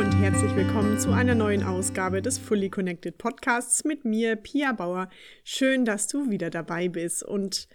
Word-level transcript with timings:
und 0.00 0.12
herzlich 0.18 0.56
willkommen 0.56 0.98
zu 0.98 1.12
einer 1.12 1.34
neuen 1.34 1.62
Ausgabe 1.62 2.22
des 2.22 2.38
Fully 2.38 2.70
Connected 2.70 3.18
Podcasts 3.18 3.84
mit 3.84 4.06
mir, 4.06 4.34
Pia 4.34 4.72
Bauer. 4.72 5.10
Schön, 5.44 5.84
dass 5.84 6.08
du 6.08 6.30
wieder 6.30 6.48
dabei 6.48 6.88
bist 6.88 7.22
und 7.22 7.68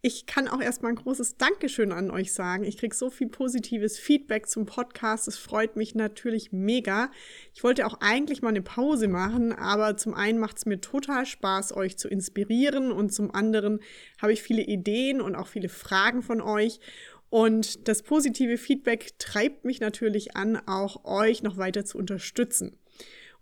ich 0.00 0.26
kann 0.26 0.48
auch 0.48 0.60
erstmal 0.60 0.90
ein 0.90 0.96
großes 0.96 1.36
Dankeschön 1.36 1.92
an 1.92 2.10
euch 2.10 2.32
sagen. 2.32 2.64
Ich 2.64 2.78
kriege 2.78 2.94
so 2.94 3.10
viel 3.10 3.28
positives 3.28 3.96
Feedback 3.96 4.48
zum 4.48 4.66
Podcast. 4.66 5.28
Es 5.28 5.38
freut 5.38 5.76
mich 5.76 5.94
natürlich 5.94 6.50
mega. 6.50 7.12
Ich 7.54 7.62
wollte 7.62 7.86
auch 7.86 7.98
eigentlich 8.00 8.42
mal 8.42 8.48
eine 8.48 8.62
Pause 8.62 9.06
machen, 9.06 9.52
aber 9.52 9.96
zum 9.96 10.14
einen 10.14 10.40
macht 10.40 10.58
es 10.58 10.66
mir 10.66 10.80
total 10.80 11.26
Spaß, 11.26 11.76
euch 11.76 11.96
zu 11.96 12.08
inspirieren 12.08 12.90
und 12.90 13.12
zum 13.12 13.32
anderen 13.32 13.78
habe 14.20 14.32
ich 14.32 14.42
viele 14.42 14.62
Ideen 14.62 15.20
und 15.20 15.36
auch 15.36 15.46
viele 15.46 15.68
Fragen 15.68 16.22
von 16.22 16.40
euch. 16.40 16.80
Und 17.30 17.88
das 17.88 18.02
positive 18.02 18.56
Feedback 18.56 19.18
treibt 19.18 19.64
mich 19.64 19.80
natürlich 19.80 20.36
an, 20.36 20.56
auch 20.66 21.04
euch 21.04 21.42
noch 21.42 21.56
weiter 21.56 21.84
zu 21.84 21.98
unterstützen. 21.98 22.78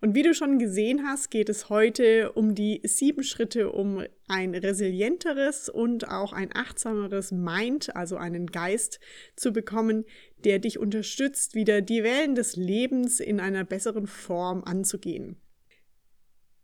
Und 0.00 0.14
wie 0.14 0.22
du 0.22 0.34
schon 0.34 0.58
gesehen 0.58 1.06
hast, 1.06 1.30
geht 1.30 1.48
es 1.48 1.70
heute 1.70 2.32
um 2.32 2.54
die 2.54 2.82
sieben 2.84 3.22
Schritte, 3.22 3.72
um 3.72 4.04
ein 4.28 4.54
resilienteres 4.54 5.70
und 5.70 6.08
auch 6.08 6.32
ein 6.34 6.50
achtsameres 6.54 7.32
Mind, 7.32 7.96
also 7.96 8.16
einen 8.16 8.46
Geist 8.48 9.00
zu 9.36 9.52
bekommen, 9.52 10.04
der 10.44 10.58
dich 10.58 10.78
unterstützt, 10.78 11.54
wieder 11.54 11.80
die 11.80 12.02
Wellen 12.02 12.34
des 12.34 12.56
Lebens 12.56 13.20
in 13.20 13.40
einer 13.40 13.64
besseren 13.64 14.06
Form 14.06 14.64
anzugehen. 14.64 15.40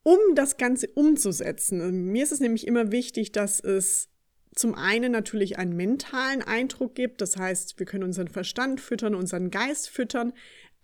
Um 0.03 0.19
das 0.35 0.57
Ganze 0.59 0.89
umzusetzen, 0.89 2.11
mir 2.13 2.25
ist 2.25 2.33
es 2.33 2.41
nämlich 2.41 2.67
immer 2.67 2.93
wichtig, 2.93 3.33
dass 3.33 3.61
es 3.61 4.12
zum 4.55 4.75
einen 4.75 5.13
natürlich 5.13 5.59
einen 5.59 5.77
mentalen 5.77 6.43
Eindruck 6.43 6.95
gibt, 6.95 7.21
das 7.21 7.37
heißt, 7.37 7.79
wir 7.79 7.87
können 7.87 8.05
unseren 8.05 8.29
Verstand 8.29 8.81
füttern, 8.81 9.15
unseren 9.15 9.51
Geist 9.51 9.89
füttern, 9.89 10.33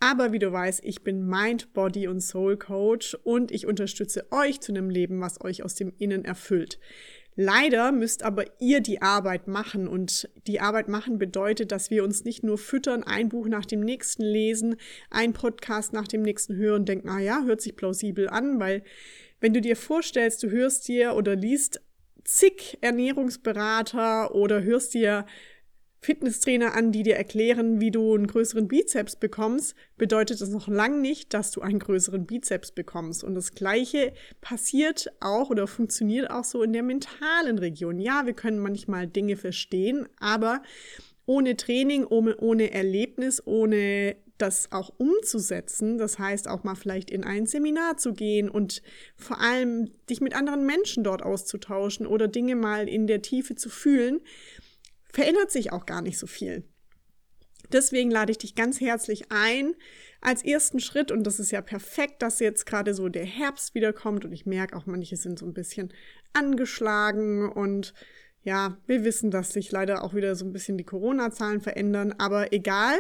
aber 0.00 0.33
wie 0.33 0.38
du 0.38 0.52
weißt, 0.52 0.80
ich 0.84 1.02
bin 1.02 1.27
Mind, 1.27 1.72
Body 1.72 2.06
und 2.06 2.20
Soul 2.20 2.56
Coach 2.56 3.14
und 3.25 3.50
ich 3.50 3.66
unterstütze 3.66 4.27
euch 4.30 4.60
zu 4.60 4.72
einem 4.72 4.91
Leben, 4.91 5.20
was 5.20 5.41
euch 5.41 5.64
aus 5.64 5.75
dem 5.75 5.92
Innen 5.98 6.25
erfüllt. 6.25 6.78
Leider 7.41 7.92
müsst 7.92 8.25
aber 8.25 8.44
ihr 8.60 8.80
die 8.80 9.00
Arbeit 9.00 9.47
machen 9.47 9.86
und 9.86 10.28
die 10.48 10.60
Arbeit 10.60 10.88
machen 10.88 11.19
bedeutet, 11.19 11.70
dass 11.70 11.88
wir 11.91 12.03
uns 12.03 12.25
nicht 12.25 12.42
nur 12.42 12.58
füttern, 12.58 13.05
ein 13.05 13.28
Buch 13.28 13.47
nach 13.47 13.64
dem 13.64 13.80
nächsten 13.80 14.25
lesen, 14.25 14.77
ein 15.10 15.32
Podcast 15.32 15.92
nach 15.92 16.08
dem 16.08 16.22
nächsten 16.22 16.56
hören 16.56 16.84
denken, 16.84 17.08
ah 17.08 17.20
ja, 17.20 17.44
hört 17.44 17.60
sich 17.60 17.77
plausibel 17.77 18.28
an, 18.28 18.58
weil 18.58 18.82
wenn 19.41 19.55
du 19.55 19.60
dir 19.60 19.77
vorstellst, 19.77 20.42
du 20.42 20.50
hörst 20.50 20.88
dir 20.88 21.14
oder 21.14 21.36
liest 21.36 21.80
zig 22.29 22.77
Ernährungsberater 22.83 24.34
oder 24.34 24.62
hörst 24.62 24.93
dir 24.93 25.25
Fitnesstrainer 26.01 26.75
an, 26.75 26.93
die 26.93 27.03
dir 27.03 27.17
erklären, 27.17 27.81
wie 27.81 27.91
du 27.91 28.15
einen 28.15 28.27
größeren 28.27 28.69
Bizeps 28.69 29.17
bekommst, 29.17 29.75
bedeutet 29.97 30.41
das 30.41 30.51
noch 30.51 30.69
lange 30.69 30.99
nicht, 30.99 31.34
dass 31.34 31.51
du 31.51 31.61
einen 31.61 31.81
größeren 31.81 32.27
Bizeps 32.27 32.71
bekommst. 32.71 33.25
Und 33.25 33.34
das 33.34 33.55
Gleiche 33.55 34.12
passiert 34.41 35.11
auch 35.21 35.51
oder 35.51 35.67
funktioniert 35.67 36.31
auch 36.31 36.45
so 36.45 36.62
in 36.62 36.73
der 36.73 36.84
mentalen 36.84 37.59
Region. 37.59 37.99
Ja, 37.99 38.27
wir 38.27 38.34
können 38.34 38.61
manchmal 38.61 39.09
Dinge 39.09 39.37
verstehen, 39.37 40.06
aber 40.21 40.62
ohne 41.27 41.56
Training, 41.56 42.05
ohne, 42.05 42.37
ohne 42.37 42.73
Erlebnis, 42.73 43.43
ohne 43.45 44.17
das 44.39 44.72
auch 44.72 44.92
umzusetzen, 44.98 45.98
das 45.98 46.19
heißt 46.19 46.48
auch 46.48 46.64
mal 46.64 46.77
vielleicht 46.77 47.11
in 47.11 47.25
ein 47.25 47.47
Seminar 47.47 47.97
zu 47.97 48.14
gehen 48.14 48.48
und 48.48 48.83
vor 49.17 49.41
allem 49.41 49.91
dich 50.08 50.20
mit 50.20 50.34
anderen 50.34 50.64
Menschen 50.64 51.05
dort 51.05 51.22
auszutauschen 51.22 52.06
oder 52.06 52.28
Dinge 52.28 52.56
mal 52.56 52.89
in 52.89 53.06
der 53.06 53.22
Tiefe 53.22 53.56
zu 53.56 53.69
fühlen, 53.69 54.20
verändert 55.12 55.50
sich 55.50 55.72
auch 55.72 55.86
gar 55.86 56.03
nicht 56.03 56.19
so 56.19 56.27
viel. 56.27 56.64
Deswegen 57.72 58.11
lade 58.11 58.31
ich 58.33 58.39
dich 58.39 58.55
ganz 58.55 58.81
herzlich 58.81 59.31
ein 59.31 59.75
als 60.20 60.44
ersten 60.44 60.81
Schritt 60.81 61.12
und 61.12 61.25
das 61.25 61.39
ist 61.39 61.50
ja 61.50 61.61
perfekt, 61.61 62.22
dass 62.22 62.41
jetzt 62.41 62.66
gerade 62.66 62.94
so 62.94 63.09
der 63.09 63.25
Herbst 63.25 63.75
wiederkommt 63.75 64.25
und 64.25 64.32
ich 64.32 64.47
merke 64.47 64.76
auch 64.76 64.87
manche 64.87 65.16
sind 65.16 65.38
so 65.38 65.47
ein 65.47 65.55
bisschen 65.55 65.93
angeschlagen 66.32 67.50
und 67.50 67.94
ja, 68.43 68.78
wir 68.87 69.05
wissen, 69.05 69.31
dass 69.31 69.53
sich 69.53 69.70
leider 69.70 70.03
auch 70.03 70.15
wieder 70.15 70.34
so 70.34 70.44
ein 70.44 70.53
bisschen 70.53 70.78
die 70.78 70.84
Corona-Zahlen 70.84 71.60
verändern, 71.60 72.15
aber 72.19 72.53
egal 72.53 72.99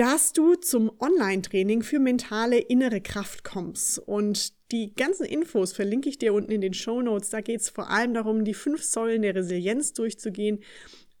dass 0.00 0.32
du 0.32 0.54
zum 0.54 0.90
Online-Training 0.98 1.82
für 1.82 1.98
mentale 1.98 2.58
innere 2.58 3.02
Kraft 3.02 3.44
kommst. 3.44 3.98
Und 3.98 4.54
die 4.72 4.94
ganzen 4.94 5.26
Infos 5.26 5.74
verlinke 5.74 6.08
ich 6.08 6.16
dir 6.16 6.32
unten 6.32 6.52
in 6.52 6.62
den 6.62 6.72
Show 6.72 7.02
Notes. 7.02 7.28
Da 7.28 7.42
geht 7.42 7.60
es 7.60 7.68
vor 7.68 7.90
allem 7.90 8.14
darum, 8.14 8.46
die 8.46 8.54
fünf 8.54 8.82
Säulen 8.82 9.20
der 9.20 9.34
Resilienz 9.34 9.92
durchzugehen 9.92 10.60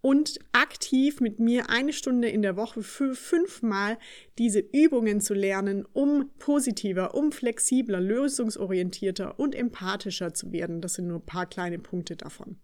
und 0.00 0.38
aktiv 0.52 1.20
mit 1.20 1.40
mir 1.40 1.68
eine 1.68 1.92
Stunde 1.92 2.30
in 2.30 2.40
der 2.40 2.56
Woche 2.56 2.82
für 2.82 3.14
fünfmal 3.14 3.98
diese 4.38 4.60
Übungen 4.60 5.20
zu 5.20 5.34
lernen, 5.34 5.84
um 5.92 6.30
positiver, 6.38 7.14
um 7.14 7.32
flexibler, 7.32 8.00
lösungsorientierter 8.00 9.38
und 9.38 9.54
empathischer 9.54 10.32
zu 10.32 10.52
werden. 10.52 10.80
Das 10.80 10.94
sind 10.94 11.06
nur 11.06 11.18
ein 11.18 11.26
paar 11.26 11.44
kleine 11.44 11.78
Punkte 11.78 12.16
davon. 12.16 12.56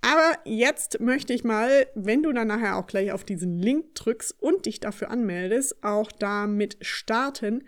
Aber 0.00 0.38
jetzt 0.44 1.00
möchte 1.00 1.32
ich 1.32 1.42
mal, 1.42 1.86
wenn 1.94 2.22
du 2.22 2.32
dann 2.32 2.48
nachher 2.48 2.76
auch 2.76 2.86
gleich 2.86 3.12
auf 3.12 3.24
diesen 3.24 3.58
Link 3.58 3.94
drückst 3.94 4.40
und 4.40 4.66
dich 4.66 4.80
dafür 4.80 5.10
anmeldest, 5.10 5.82
auch 5.82 6.12
damit 6.12 6.76
starten, 6.80 7.64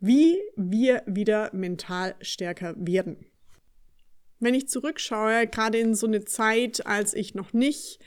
wie 0.00 0.38
wir 0.56 1.02
wieder 1.06 1.50
mental 1.52 2.14
stärker 2.20 2.74
werden. 2.76 3.26
Wenn 4.40 4.54
ich 4.54 4.68
zurückschaue, 4.68 5.46
gerade 5.46 5.78
in 5.78 5.94
so 5.94 6.06
eine 6.06 6.24
Zeit, 6.24 6.86
als 6.86 7.14
ich 7.14 7.34
noch 7.34 7.52
nicht 7.52 8.00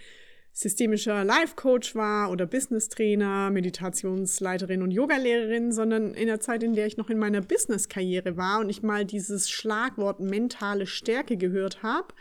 systemischer 0.53 1.23
Life 1.23 1.55
Coach 1.55 1.93
war 1.93 2.31
oder 2.31 2.47
Business 2.47 2.89
Trainer, 2.89 3.51
Meditationsleiterin 3.51 4.81
und 4.81 4.89
Yogalehrerin, 4.89 5.71
sondern 5.71 6.15
in 6.15 6.27
der 6.27 6.39
Zeit, 6.39 6.63
in 6.63 6.73
der 6.73 6.87
ich 6.87 6.97
noch 6.97 7.11
in 7.11 7.19
meiner 7.19 7.41
Business 7.41 7.89
Karriere 7.89 8.37
war 8.37 8.59
und 8.59 8.69
ich 8.69 8.81
mal 8.81 9.05
dieses 9.05 9.49
Schlagwort 9.51 10.19
mentale 10.19 10.87
Stärke 10.87 11.37
gehört 11.37 11.83
habe, 11.83 12.13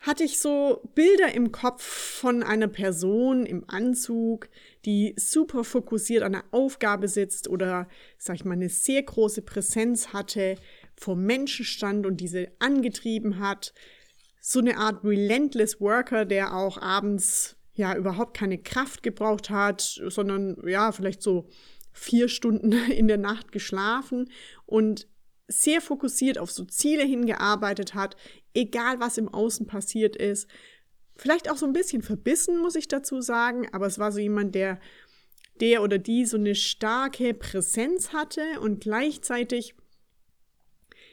hatte 0.00 0.22
ich 0.22 0.38
so 0.38 0.80
Bilder 0.94 1.34
im 1.34 1.50
Kopf 1.50 1.82
von 1.82 2.42
einer 2.42 2.68
Person 2.68 3.44
im 3.46 3.64
Anzug, 3.68 4.48
die 4.84 5.14
super 5.16 5.64
fokussiert 5.64 6.22
an 6.22 6.32
der 6.32 6.44
Aufgabe 6.52 7.08
sitzt 7.08 7.48
oder, 7.48 7.88
sag 8.16 8.36
ich 8.36 8.44
mal, 8.44 8.52
eine 8.52 8.68
sehr 8.68 9.02
große 9.02 9.42
Präsenz 9.42 10.12
hatte, 10.12 10.56
vor 10.96 11.16
Menschen 11.16 11.64
stand 11.64 12.06
und 12.06 12.18
diese 12.20 12.48
angetrieben 12.60 13.40
hat. 13.40 13.74
So 14.40 14.60
eine 14.60 14.78
Art 14.78 15.04
relentless 15.04 15.80
Worker, 15.80 16.24
der 16.24 16.54
auch 16.54 16.80
abends 16.80 17.56
ja 17.74 17.96
überhaupt 17.96 18.36
keine 18.36 18.58
Kraft 18.58 19.02
gebraucht 19.02 19.50
hat, 19.50 20.00
sondern 20.08 20.56
ja, 20.66 20.92
vielleicht 20.92 21.22
so 21.22 21.48
vier 21.92 22.28
Stunden 22.28 22.72
in 22.90 23.08
der 23.08 23.18
Nacht 23.18 23.50
geschlafen 23.50 24.30
und 24.64 25.08
sehr 25.48 25.80
fokussiert 25.80 26.38
auf 26.38 26.50
so 26.50 26.64
Ziele 26.64 27.04
hingearbeitet 27.04 27.94
hat, 27.94 28.16
egal 28.54 29.00
was 29.00 29.18
im 29.18 29.28
Außen 29.28 29.66
passiert 29.66 30.14
ist. 30.14 30.48
Vielleicht 31.16 31.50
auch 31.50 31.56
so 31.56 31.66
ein 31.66 31.72
bisschen 31.72 32.02
verbissen, 32.02 32.58
muss 32.58 32.76
ich 32.76 32.86
dazu 32.86 33.20
sagen, 33.20 33.66
aber 33.72 33.86
es 33.86 33.98
war 33.98 34.12
so 34.12 34.20
jemand, 34.20 34.54
der, 34.54 34.78
der 35.60 35.82
oder 35.82 35.98
die 35.98 36.26
so 36.26 36.36
eine 36.36 36.54
starke 36.54 37.34
Präsenz 37.34 38.12
hatte 38.12 38.60
und 38.60 38.82
gleichzeitig, 38.82 39.74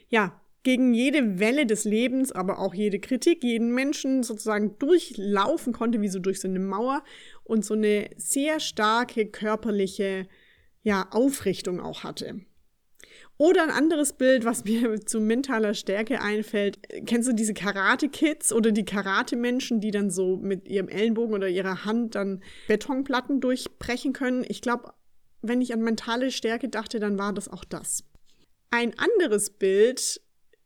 ja, 0.08 0.40
gegen 0.62 0.94
jede 0.94 1.38
Welle 1.38 1.64
des 1.64 1.84
Lebens, 1.84 2.32
aber 2.32 2.58
auch 2.58 2.74
jede 2.74 2.98
Kritik, 2.98 3.44
jeden 3.44 3.72
Menschen 3.72 4.24
sozusagen 4.24 4.78
durchlaufen 4.78 5.72
konnte, 5.72 6.00
wie 6.02 6.08
so 6.08 6.18
durch 6.18 6.40
so 6.40 6.48
eine 6.48 6.58
Mauer 6.58 7.04
und 7.44 7.64
so 7.64 7.74
eine 7.74 8.10
sehr 8.16 8.58
starke 8.58 9.26
körperliche, 9.26 10.26
ja, 10.82 11.06
Aufrichtung 11.12 11.80
auch 11.80 12.02
hatte. 12.02 12.40
Oder 13.38 13.62
ein 13.62 13.70
anderes 13.70 14.14
Bild, 14.14 14.44
was 14.44 14.64
mir 14.64 15.00
zu 15.06 15.20
mentaler 15.20 15.74
Stärke 15.74 16.20
einfällt. 16.20 16.78
Kennst 17.04 17.28
du 17.28 17.34
diese 17.34 17.54
Karate-Kids 17.54 18.52
oder 18.52 18.72
die 18.72 18.84
Karate-Menschen, 18.84 19.80
die 19.80 19.90
dann 19.90 20.10
so 20.10 20.36
mit 20.36 20.68
ihrem 20.68 20.88
Ellenbogen 20.88 21.34
oder 21.34 21.48
ihrer 21.48 21.84
Hand 21.84 22.14
dann 22.14 22.42
Betonplatten 22.66 23.40
durchbrechen 23.40 24.12
können? 24.12 24.44
Ich 24.48 24.62
glaube, 24.62 24.92
wenn 25.42 25.60
ich 25.60 25.72
an 25.72 25.82
mentale 25.82 26.30
Stärke 26.30 26.68
dachte, 26.68 26.98
dann 26.98 27.18
war 27.18 27.32
das 27.32 27.48
auch 27.48 27.64
das. 27.64 28.04
Ein 28.70 28.98
anderes 28.98 29.50
Bild, 29.50 30.20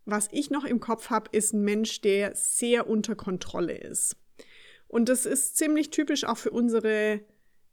was 0.05 0.29
ich 0.31 0.51
noch 0.51 0.65
im 0.65 0.81
Kopf 0.81 1.11
habe, 1.11 1.29
ist 1.33 1.53
ein 1.53 1.63
Mensch, 1.63 2.01
der 2.01 2.35
sehr 2.35 2.89
unter 2.89 3.17
Kontrolle 3.17 3.77
ist. 3.77 4.17
Und 4.89 5.09
das 5.09 5.27
ist 5.27 5.57
ziemlich 5.57 5.91
typisch 5.91 6.25
auch 6.25 6.39
für 6.39 6.51
unsere 6.51 7.21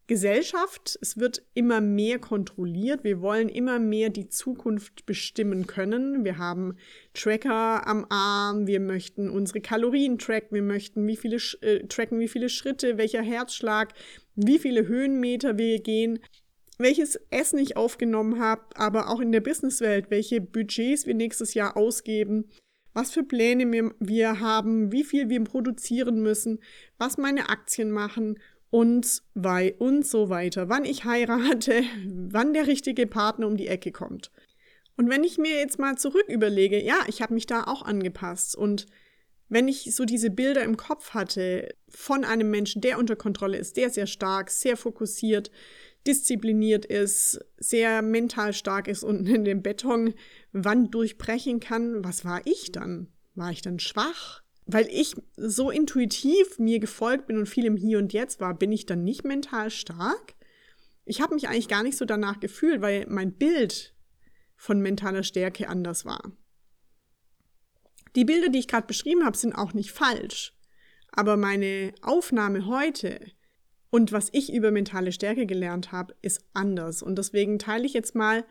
Gesellschaft. 0.07 0.97
Es 1.01 1.17
wird 1.17 1.43
immer 1.53 1.81
mehr 1.81 2.17
kontrolliert. 2.17 3.03
Wir 3.03 3.21
wollen 3.21 3.49
immer 3.49 3.77
mehr 3.77 4.09
die 4.09 4.29
Zukunft 4.29 5.05
bestimmen 5.05 5.67
können. 5.67 6.23
Wir 6.23 6.37
haben 6.37 6.77
Tracker 7.13 7.85
am 7.85 8.05
Arm. 8.09 8.67
Wir 8.67 8.79
möchten 8.79 9.29
unsere 9.29 9.59
Kalorien 9.59 10.17
tracken. 10.17 10.55
Wir 10.55 10.63
möchten 10.63 11.05
wie 11.05 11.17
viele, 11.17 11.37
äh, 11.61 11.85
tracken, 11.87 12.19
wie 12.19 12.29
viele 12.29 12.49
Schritte, 12.49 12.97
welcher 12.97 13.21
Herzschlag, 13.21 13.93
wie 14.35 14.59
viele 14.59 14.87
Höhenmeter 14.87 15.57
wir 15.57 15.79
gehen, 15.79 16.19
welches 16.77 17.19
Essen 17.29 17.59
ich 17.59 17.75
aufgenommen 17.75 18.39
habe, 18.39 18.63
aber 18.75 19.09
auch 19.09 19.19
in 19.19 19.31
der 19.31 19.41
Businesswelt, 19.41 20.09
welche 20.09 20.39
Budgets 20.41 21.05
wir 21.05 21.15
nächstes 21.15 21.53
Jahr 21.53 21.75
ausgeben 21.75 22.49
was 22.97 23.11
für 23.11 23.23
Pläne 23.23 23.91
wir 23.99 24.39
haben, 24.39 24.91
wie 24.91 25.03
viel 25.03 25.29
wir 25.29 25.43
produzieren 25.43 26.23
müssen, 26.23 26.57
was 26.97 27.19
meine 27.19 27.49
Aktien 27.49 27.91
machen 27.91 28.39
und 28.69 29.23
bei 29.33 29.73
und 29.79 30.05
so 30.05 30.29
weiter, 30.29 30.69
wann 30.69 30.85
ich 30.85 31.05
heirate, 31.05 31.83
wann 32.07 32.53
der 32.53 32.67
richtige 32.67 33.07
Partner 33.07 33.47
um 33.47 33.57
die 33.57 33.67
Ecke 33.67 33.91
kommt. 33.91 34.31
Und 34.95 35.09
wenn 35.09 35.23
ich 35.23 35.37
mir 35.37 35.55
jetzt 35.55 35.79
mal 35.79 35.97
zurück 35.97 36.25
überlege, 36.27 36.83
ja, 36.83 36.99
ich 37.07 37.21
habe 37.21 37.33
mich 37.33 37.45
da 37.45 37.63
auch 37.65 37.83
angepasst 37.83 38.55
und 38.55 38.87
wenn 39.49 39.67
ich 39.67 39.95
so 39.95 40.03
diese 40.03 40.29
Bilder 40.29 40.63
im 40.63 40.75
Kopf 40.75 41.11
hatte 41.11 41.73
von 41.87 42.25
einem 42.25 42.49
Menschen, 42.51 42.81
der 42.81 42.99
unter 42.99 43.15
Kontrolle 43.15 43.57
ist, 43.57 43.77
der 43.77 43.89
sehr 43.89 44.07
stark, 44.07 44.49
sehr 44.49 44.75
fokussiert, 44.75 45.51
diszipliniert 46.05 46.85
ist, 46.85 47.39
sehr 47.57 48.01
mental 48.01 48.53
stark 48.53 48.87
ist 48.87 49.03
und 49.03 49.27
in 49.27 49.45
den 49.45 49.61
Betonwand 49.61 50.93
durchbrechen 50.93 51.59
kann, 51.59 52.03
was 52.03 52.25
war 52.25 52.41
ich 52.45 52.71
dann? 52.71 53.07
War 53.35 53.51
ich 53.51 53.61
dann 53.61 53.79
schwach? 53.79 54.41
Weil 54.67 54.87
ich 54.91 55.15
so 55.37 55.71
intuitiv 55.71 56.59
mir 56.59 56.79
gefolgt 56.79 57.27
bin 57.27 57.37
und 57.37 57.47
viel 57.47 57.65
im 57.65 57.77
Hier 57.77 57.99
und 57.99 58.13
Jetzt 58.13 58.39
war, 58.39 58.53
bin 58.53 58.71
ich 58.71 58.85
dann 58.85 59.03
nicht 59.03 59.23
mental 59.23 59.71
stark? 59.71 60.35
Ich 61.05 61.21
habe 61.21 61.33
mich 61.33 61.47
eigentlich 61.47 61.69
gar 61.69 61.83
nicht 61.83 61.97
so 61.97 62.03
danach 62.03 62.39
gefühlt, 62.39 62.81
weil 62.81 63.05
mein 63.07 63.31
Bild 63.31 63.95
von 64.57 64.81
mentaler 64.81 65.23
Stärke 65.23 65.69
anders 65.69 66.03
war. 66.03 66.33
Die 68.15 68.25
Bilder, 68.25 68.49
die 68.49 68.59
ich 68.59 68.67
gerade 68.67 68.87
beschrieben 68.87 69.23
habe, 69.23 69.37
sind 69.37 69.53
auch 69.53 69.73
nicht 69.73 69.91
falsch. 69.91 70.53
Aber 71.11 71.37
meine 71.37 71.93
Aufnahme 72.01 72.67
heute 72.67 73.19
und 73.89 74.11
was 74.11 74.29
ich 74.33 74.53
über 74.53 74.71
mentale 74.71 75.11
Stärke 75.11 75.45
gelernt 75.45 75.91
habe, 75.91 76.15
ist 76.21 76.43
anders. 76.53 77.01
Und 77.01 77.17
deswegen 77.17 77.57
teile 77.57 77.85
ich 77.85 77.93
jetzt 77.93 78.15
mal 78.15 78.45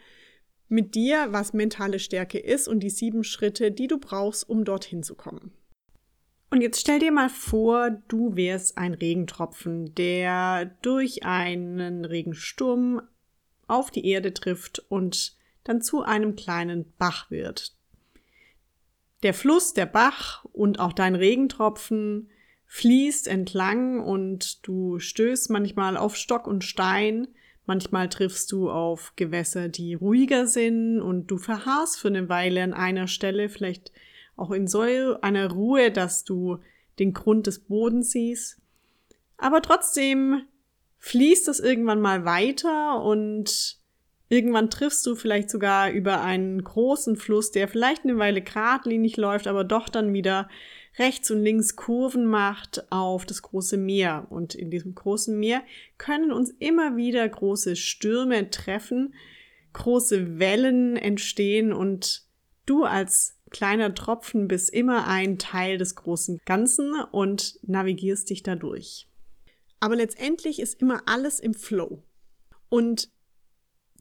mit 0.68 0.94
dir, 0.94 1.28
was 1.30 1.52
mentale 1.52 1.98
Stärke 1.98 2.38
ist 2.38 2.68
und 2.68 2.80
die 2.80 2.90
sieben 2.90 3.22
Schritte, 3.22 3.70
die 3.70 3.86
du 3.86 3.98
brauchst, 3.98 4.48
um 4.48 4.64
dorthin 4.64 5.02
zu 5.02 5.14
kommen. 5.14 5.52
Und 6.56 6.62
jetzt 6.62 6.80
stell 6.80 7.00
dir 7.00 7.12
mal 7.12 7.28
vor, 7.28 7.90
du 8.08 8.34
wärst 8.34 8.78
ein 8.78 8.94
Regentropfen, 8.94 9.94
der 9.94 10.64
durch 10.80 11.22
einen 11.22 12.06
Regensturm 12.06 13.02
auf 13.66 13.90
die 13.90 14.06
Erde 14.06 14.32
trifft 14.32 14.78
und 14.88 15.36
dann 15.64 15.82
zu 15.82 16.00
einem 16.00 16.34
kleinen 16.34 16.94
Bach 16.96 17.30
wird. 17.30 17.76
Der 19.22 19.34
Fluss, 19.34 19.74
der 19.74 19.84
Bach 19.84 20.46
und 20.46 20.80
auch 20.80 20.94
dein 20.94 21.14
Regentropfen 21.14 22.30
fließt 22.64 23.28
entlang 23.28 24.00
und 24.00 24.66
du 24.66 24.98
stößt 24.98 25.50
manchmal 25.50 25.98
auf 25.98 26.16
Stock 26.16 26.46
und 26.46 26.64
Stein, 26.64 27.28
manchmal 27.66 28.08
triffst 28.08 28.50
du 28.50 28.70
auf 28.70 29.12
Gewässer, 29.14 29.68
die 29.68 29.92
ruhiger 29.92 30.46
sind 30.46 31.02
und 31.02 31.26
du 31.26 31.36
verharrst 31.36 32.00
für 32.00 32.08
eine 32.08 32.30
Weile 32.30 32.62
an 32.62 32.72
einer 32.72 33.08
Stelle, 33.08 33.50
vielleicht 33.50 33.92
auch 34.36 34.50
in 34.50 34.66
so 34.66 34.80
einer 34.80 35.50
Ruhe, 35.50 35.90
dass 35.90 36.24
du 36.24 36.58
den 36.98 37.12
Grund 37.12 37.46
des 37.46 37.60
Bodens 37.60 38.12
siehst. 38.12 38.58
Aber 39.36 39.62
trotzdem 39.62 40.42
fließt 40.98 41.48
es 41.48 41.60
irgendwann 41.60 42.00
mal 42.00 42.24
weiter 42.24 43.02
und 43.02 43.78
irgendwann 44.28 44.70
triffst 44.70 45.06
du 45.06 45.14
vielleicht 45.14 45.50
sogar 45.50 45.90
über 45.90 46.22
einen 46.22 46.62
großen 46.62 47.16
Fluss, 47.16 47.50
der 47.50 47.68
vielleicht 47.68 48.04
eine 48.04 48.18
Weile 48.18 48.42
geradlinig 48.42 49.16
läuft, 49.16 49.46
aber 49.46 49.64
doch 49.64 49.88
dann 49.88 50.12
wieder 50.12 50.48
rechts 50.98 51.30
und 51.30 51.42
links 51.42 51.76
Kurven 51.76 52.26
macht 52.26 52.90
auf 52.90 53.26
das 53.26 53.42
große 53.42 53.76
Meer. 53.76 54.26
Und 54.30 54.54
in 54.54 54.70
diesem 54.70 54.94
großen 54.94 55.38
Meer 55.38 55.62
können 55.98 56.32
uns 56.32 56.50
immer 56.58 56.96
wieder 56.96 57.28
große 57.28 57.76
Stürme 57.76 58.50
treffen, 58.50 59.14
große 59.74 60.38
Wellen 60.38 60.96
entstehen 60.96 61.72
und 61.72 62.22
du 62.64 62.84
als 62.84 63.35
kleiner 63.56 63.94
Tropfen 63.94 64.48
bist 64.48 64.68
immer 64.68 65.06
ein 65.06 65.38
Teil 65.38 65.78
des 65.78 65.94
großen 65.94 66.40
Ganzen 66.44 66.92
und 67.10 67.58
navigierst 67.62 68.28
dich 68.28 68.42
dadurch. 68.42 69.08
Aber 69.80 69.96
letztendlich 69.96 70.60
ist 70.60 70.82
immer 70.82 71.00
alles 71.06 71.40
im 71.40 71.54
Flow. 71.54 72.02
Und 72.68 73.10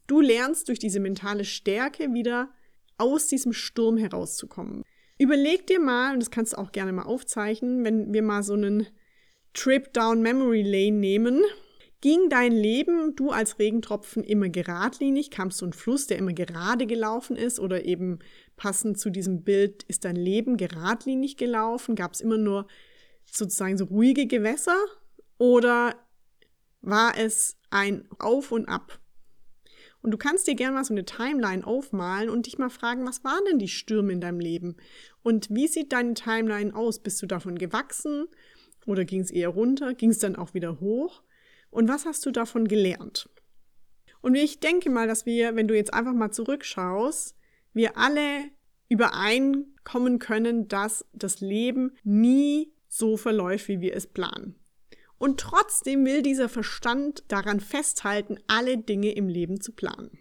du 0.06 0.20
lernst 0.20 0.68
durch 0.68 0.78
diese 0.78 1.00
mentale 1.00 1.46
Stärke 1.46 2.12
wieder 2.12 2.50
aus 2.98 3.28
diesem 3.28 3.54
Sturm 3.54 3.96
herauszukommen. 3.96 4.82
Überleg 5.18 5.66
dir 5.66 5.80
mal, 5.80 6.12
und 6.12 6.20
das 6.20 6.30
kannst 6.30 6.52
du 6.52 6.58
auch 6.58 6.70
gerne 6.70 6.92
mal 6.92 7.04
aufzeichnen, 7.04 7.82
wenn 7.82 8.12
wir 8.12 8.22
mal 8.22 8.42
so 8.42 8.52
einen 8.52 8.86
Trip 9.54 9.90
down 9.94 10.20
Memory 10.20 10.64
Lane 10.64 10.98
nehmen. 10.98 11.42
Ging 12.06 12.28
dein 12.28 12.52
Leben, 12.52 13.16
du 13.16 13.32
als 13.32 13.58
Regentropfen, 13.58 14.22
immer 14.22 14.48
geradlinig? 14.48 15.28
Kamst 15.32 15.60
du 15.60 15.66
ein 15.66 15.72
Fluss, 15.72 16.06
der 16.06 16.18
immer 16.18 16.32
gerade 16.32 16.86
gelaufen 16.86 17.34
ist? 17.34 17.58
Oder 17.58 17.84
eben 17.84 18.20
passend 18.54 19.00
zu 19.00 19.10
diesem 19.10 19.42
Bild, 19.42 19.82
ist 19.88 20.04
dein 20.04 20.14
Leben 20.14 20.56
geradlinig 20.56 21.36
gelaufen? 21.36 21.96
Gab 21.96 22.12
es 22.12 22.20
immer 22.20 22.38
nur 22.38 22.68
sozusagen 23.24 23.76
so 23.76 23.86
ruhige 23.86 24.28
Gewässer? 24.28 24.76
Oder 25.38 25.96
war 26.80 27.18
es 27.18 27.56
ein 27.70 28.08
Auf 28.20 28.52
und 28.52 28.68
Ab? 28.68 29.00
Und 30.00 30.12
du 30.12 30.16
kannst 30.16 30.46
dir 30.46 30.54
gerne 30.54 30.76
mal 30.76 30.84
so 30.84 30.94
eine 30.94 31.06
Timeline 31.06 31.66
aufmalen 31.66 32.30
und 32.30 32.46
dich 32.46 32.56
mal 32.56 32.70
fragen, 32.70 33.04
was 33.04 33.24
waren 33.24 33.44
denn 33.48 33.58
die 33.58 33.66
Stürme 33.66 34.12
in 34.12 34.20
deinem 34.20 34.38
Leben? 34.38 34.76
Und 35.24 35.48
wie 35.50 35.66
sieht 35.66 35.92
deine 35.92 36.14
Timeline 36.14 36.72
aus? 36.72 37.00
Bist 37.00 37.20
du 37.20 37.26
davon 37.26 37.58
gewachsen 37.58 38.28
oder 38.86 39.04
ging 39.04 39.22
es 39.22 39.32
eher 39.32 39.48
runter? 39.48 39.92
Ging 39.94 40.10
es 40.10 40.20
dann 40.20 40.36
auch 40.36 40.54
wieder 40.54 40.78
hoch? 40.78 41.24
Und 41.70 41.88
was 41.88 42.06
hast 42.06 42.24
du 42.26 42.30
davon 42.30 42.68
gelernt? 42.68 43.28
Und 44.20 44.34
ich 44.34 44.60
denke 44.60 44.90
mal, 44.90 45.06
dass 45.06 45.26
wir, 45.26 45.56
wenn 45.56 45.68
du 45.68 45.76
jetzt 45.76 45.92
einfach 45.92 46.12
mal 46.12 46.30
zurückschaust, 46.30 47.36
wir 47.72 47.96
alle 47.96 48.44
übereinkommen 48.88 50.18
können, 50.18 50.68
dass 50.68 51.04
das 51.12 51.40
Leben 51.40 51.92
nie 52.02 52.72
so 52.88 53.16
verläuft, 53.16 53.68
wie 53.68 53.80
wir 53.80 53.94
es 53.94 54.06
planen. 54.06 54.56
Und 55.18 55.40
trotzdem 55.40 56.04
will 56.04 56.22
dieser 56.22 56.48
Verstand 56.48 57.24
daran 57.28 57.60
festhalten, 57.60 58.38
alle 58.46 58.78
Dinge 58.78 59.12
im 59.12 59.28
Leben 59.28 59.60
zu 59.60 59.72
planen. 59.72 60.18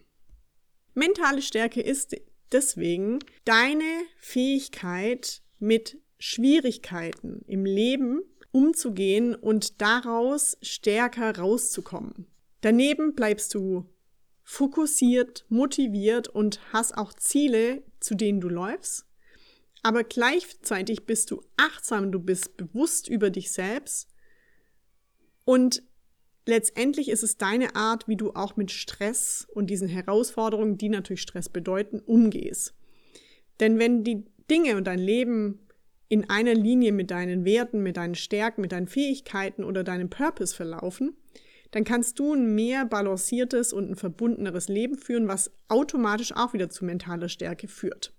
Mentale 0.94 1.42
Stärke 1.42 1.82
ist 1.82 2.16
deswegen 2.52 3.20
deine 3.44 3.84
Fähigkeit, 4.18 5.42
mit 5.60 5.98
Schwierigkeiten 6.20 7.44
im 7.48 7.66
Leben 7.66 8.22
umzugehen 8.56 9.36
und 9.36 9.82
daraus 9.82 10.58
stärker 10.62 11.38
rauszukommen. 11.38 12.26
Daneben 12.62 13.14
bleibst 13.14 13.54
du 13.54 13.84
fokussiert, 14.44 15.46
motiviert 15.50 16.30
und 16.30 16.62
hast 16.72 16.98
auch 16.98 17.14
Ziele, 17.14 17.84
zu 18.00 18.16
denen 18.16 18.40
du 18.40 18.48
läufst. 18.48 19.06
Aber 19.84 20.06
gleichzeitig 20.06 21.06
bist 21.06 21.32
du 21.32 21.42
achtsam, 21.58 22.14
du 22.14 22.20
bist 22.20 22.56
bewusst 22.56 23.10
über 23.10 23.30
dich 23.30 23.52
selbst 23.52 24.08
und 25.44 25.84
letztendlich 26.46 27.10
ist 27.10 27.24
es 27.24 27.38
deine 27.38 27.76
Art, 27.76 28.08
wie 28.08 28.16
du 28.16 28.32
auch 28.36 28.56
mit 28.56 28.72
Stress 28.72 29.46
und 29.54 29.70
diesen 29.70 29.90
Herausforderungen, 29.90 30.78
die 30.78 30.90
natürlich 30.90 31.22
Stress 31.22 31.50
bedeuten, 31.50 32.00
umgehst. 32.00 32.74
Denn 33.60 33.80
wenn 33.80 34.06
die 34.06 34.24
Dinge 34.50 34.78
und 34.78 34.86
dein 34.86 35.00
Leben 35.00 35.65
in 36.08 36.30
einer 36.30 36.54
Linie 36.54 36.92
mit 36.92 37.12
deinen 37.12 37.46
Werten, 37.46 37.82
mit 37.82 37.98
deinen 37.98 38.16
Stärken, 38.16 38.62
mit 38.62 38.72
deinen 38.72 38.88
Fähigkeiten 38.88 39.64
oder 39.64 39.84
deinem 39.84 40.10
Purpose 40.10 40.56
verlaufen, 40.56 41.18
dann 41.72 41.84
kannst 41.84 42.20
du 42.20 42.34
ein 42.34 42.54
mehr 42.56 42.86
balanciertes 42.86 43.74
und 43.74 43.90
ein 43.90 43.96
verbundeneres 43.96 44.68
Leben 44.68 44.98
führen, 44.98 45.28
was 45.28 45.52
automatisch 45.68 46.34
auch 46.34 46.54
wieder 46.54 46.70
zu 46.70 46.86
mentaler 46.86 47.30
Stärke 47.30 47.68
führt. 47.68 48.14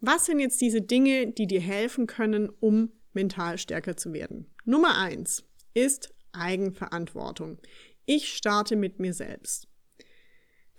Was 0.00 0.26
sind 0.26 0.38
jetzt 0.38 0.60
diese 0.60 0.80
Dinge, 0.80 1.32
die 1.32 1.46
dir 1.46 1.60
helfen 1.60 2.06
können, 2.06 2.48
um 2.60 2.92
mental 3.12 3.58
stärker 3.58 3.96
zu 3.96 4.12
werden. 4.12 4.46
Nummer 4.64 4.98
eins 4.98 5.44
ist 5.74 6.14
Eigenverantwortung. 6.32 7.58
Ich 8.06 8.32
starte 8.32 8.76
mit 8.76 8.98
mir 8.98 9.14
selbst. 9.14 9.68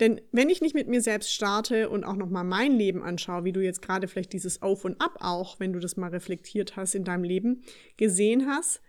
Denn 0.01 0.19
wenn 0.33 0.49
ich 0.49 0.59
nicht 0.59 0.75
mit 0.75 0.89
mir 0.89 1.01
selbst 1.01 1.31
starte 1.31 1.89
und 1.89 2.03
auch 2.03 2.17
nochmal 2.17 2.43
mein 2.43 2.73
Leben 2.73 3.01
anschaue, 3.01 3.45
wie 3.45 3.53
du 3.53 3.61
jetzt 3.61 3.81
gerade 3.81 4.09
vielleicht 4.09 4.33
dieses 4.33 4.61
Auf 4.61 4.83
und 4.83 4.99
Ab 4.99 5.19
auch, 5.21 5.61
wenn 5.61 5.71
du 5.71 5.79
das 5.79 5.95
mal 5.95 6.09
reflektiert 6.09 6.75
hast 6.75 6.93
in 6.93 7.05
deinem 7.05 7.23
Leben, 7.23 7.63
gesehen 7.95 8.47
hast, 8.47 8.81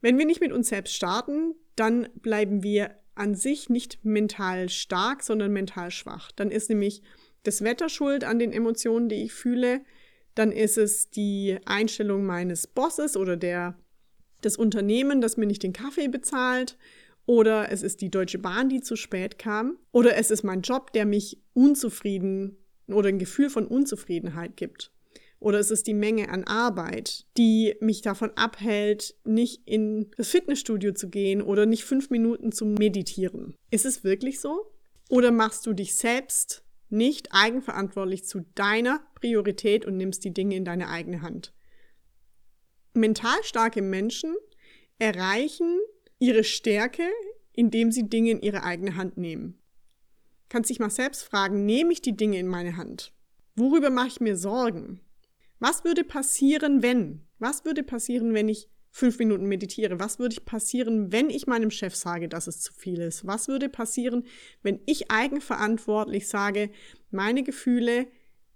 wenn 0.00 0.16
wir 0.16 0.24
nicht 0.24 0.40
mit 0.40 0.52
uns 0.52 0.70
selbst 0.70 0.94
starten, 0.94 1.54
dann 1.76 2.08
bleiben 2.14 2.62
wir 2.62 2.94
an 3.14 3.34
sich 3.34 3.68
nicht 3.68 4.02
mental 4.02 4.70
stark, 4.70 5.22
sondern 5.22 5.52
mental 5.52 5.90
schwach. 5.90 6.32
Dann 6.32 6.50
ist 6.50 6.70
nämlich 6.70 7.02
das 7.42 7.62
Wetter 7.62 7.90
schuld 7.90 8.24
an 8.24 8.38
den 8.38 8.52
Emotionen, 8.52 9.10
die 9.10 9.24
ich 9.24 9.34
fühle 9.34 9.82
dann 10.34 10.52
ist 10.52 10.78
es 10.78 11.10
die 11.10 11.58
Einstellung 11.64 12.24
meines 12.24 12.66
Bosses 12.66 13.16
oder 13.16 13.36
der, 13.36 13.76
des 14.44 14.56
Unternehmen, 14.56 15.20
das 15.20 15.36
mir 15.36 15.46
nicht 15.46 15.62
den 15.62 15.72
Kaffee 15.72 16.08
bezahlt. 16.08 16.78
Oder 17.26 17.70
es 17.70 17.82
ist 17.82 18.00
die 18.00 18.10
Deutsche 18.10 18.38
Bahn, 18.38 18.68
die 18.68 18.80
zu 18.80 18.96
spät 18.96 19.38
kam. 19.38 19.78
Oder 19.92 20.16
es 20.16 20.30
ist 20.30 20.42
mein 20.42 20.62
Job, 20.62 20.92
der 20.92 21.06
mich 21.06 21.40
unzufrieden 21.52 22.56
oder 22.88 23.08
ein 23.08 23.18
Gefühl 23.18 23.50
von 23.50 23.66
Unzufriedenheit 23.66 24.56
gibt. 24.56 24.92
Oder 25.38 25.58
es 25.58 25.70
ist 25.70 25.86
die 25.86 25.94
Menge 25.94 26.28
an 26.28 26.44
Arbeit, 26.44 27.26
die 27.38 27.74
mich 27.80 28.02
davon 28.02 28.30
abhält, 28.36 29.16
nicht 29.24 29.62
in 29.66 30.10
das 30.16 30.28
Fitnessstudio 30.28 30.92
zu 30.92 31.08
gehen 31.08 31.40
oder 31.40 31.64
nicht 31.64 31.84
fünf 31.84 32.10
Minuten 32.10 32.52
zu 32.52 32.66
meditieren. 32.66 33.54
Ist 33.70 33.86
es 33.86 34.04
wirklich 34.04 34.40
so? 34.40 34.70
Oder 35.08 35.32
machst 35.32 35.66
du 35.66 35.72
dich 35.72 35.96
selbst 35.96 36.62
nicht 36.90 37.28
eigenverantwortlich 37.30 38.24
zu 38.26 38.40
deiner 38.54 39.00
Priorität 39.14 39.86
und 39.86 39.96
nimmst 39.96 40.24
die 40.24 40.34
Dinge 40.34 40.56
in 40.56 40.64
deine 40.64 40.88
eigene 40.88 41.22
Hand. 41.22 41.54
Mental 42.92 43.42
starke 43.42 43.80
Menschen 43.80 44.34
erreichen 44.98 45.78
ihre 46.20 46.44
Stärke, 46.44 47.02
indem 47.52 47.90
sie 47.90 48.08
Dinge 48.08 48.30
in 48.30 48.40
ihre 48.40 48.62
eigene 48.62 48.94
Hand 48.94 49.16
nehmen. 49.16 49.58
Kannst 50.48 50.70
dich 50.70 50.78
mal 50.78 50.90
selbst 50.90 51.24
fragen, 51.24 51.66
nehme 51.66 51.92
ich 51.92 52.00
die 52.02 52.16
Dinge 52.16 52.38
in 52.38 52.46
meine 52.46 52.76
Hand? 52.76 53.12
Worüber 53.56 53.90
mache 53.90 54.08
ich 54.08 54.20
mir 54.20 54.36
Sorgen? 54.36 55.00
Was 55.58 55.84
würde 55.84 56.04
passieren, 56.04 56.82
wenn? 56.82 57.26
Was 57.38 57.64
würde 57.64 57.82
passieren, 57.82 58.34
wenn 58.34 58.48
ich 58.48 58.68
fünf 58.90 59.18
Minuten 59.18 59.46
meditiere? 59.46 60.00
Was 60.00 60.18
würde 60.18 60.40
passieren, 60.40 61.12
wenn 61.12 61.30
ich 61.30 61.46
meinem 61.46 61.70
Chef 61.70 61.94
sage, 61.94 62.28
dass 62.28 62.46
es 62.46 62.60
zu 62.60 62.72
viel 62.72 63.00
ist? 63.00 63.26
Was 63.26 63.48
würde 63.48 63.68
passieren, 63.68 64.24
wenn 64.62 64.80
ich 64.86 65.10
eigenverantwortlich 65.10 66.28
sage, 66.28 66.70
meine 67.10 67.42
Gefühle, 67.42 68.06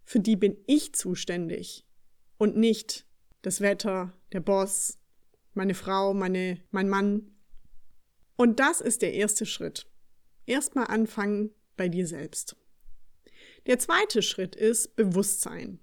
für 0.04 0.20
die 0.20 0.36
bin 0.36 0.56
ich 0.66 0.94
zuständig 0.94 1.86
und 2.38 2.56
nicht 2.56 3.06
das 3.42 3.60
Wetter, 3.60 4.12
der 4.32 4.40
Boss, 4.40 4.98
meine 5.54 5.74
Frau, 5.74 6.14
meine, 6.14 6.60
mein 6.70 6.88
Mann. 6.88 7.30
Und 8.36 8.60
das 8.60 8.80
ist 8.80 9.02
der 9.02 9.14
erste 9.14 9.46
Schritt. 9.46 9.86
Erstmal 10.46 10.86
anfangen 10.86 11.50
bei 11.76 11.88
dir 11.88 12.06
selbst. 12.06 12.56
Der 13.66 13.78
zweite 13.78 14.22
Schritt 14.22 14.56
ist 14.56 14.96
Bewusstsein. 14.96 15.78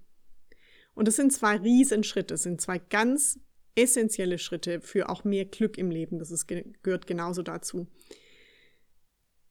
Und 0.93 1.08
das 1.08 1.15
sind 1.15 1.31
zwei 1.31 1.58
Riesenschritte, 1.58 2.34
das 2.34 2.43
sind 2.43 2.62
zwei 2.62 2.77
ganz 2.77 3.39
essentielle 3.75 4.38
Schritte 4.38 4.81
für 4.81 5.10
auch 5.10 5.24
mehr 5.24 5.46
Glück 5.46 5.77
im 5.77 5.89
Leben. 5.89 6.20
Das 6.20 6.31
ist, 6.31 6.48
gehört 6.48 7.08
genauso 7.08 7.41
dazu. 7.41 7.88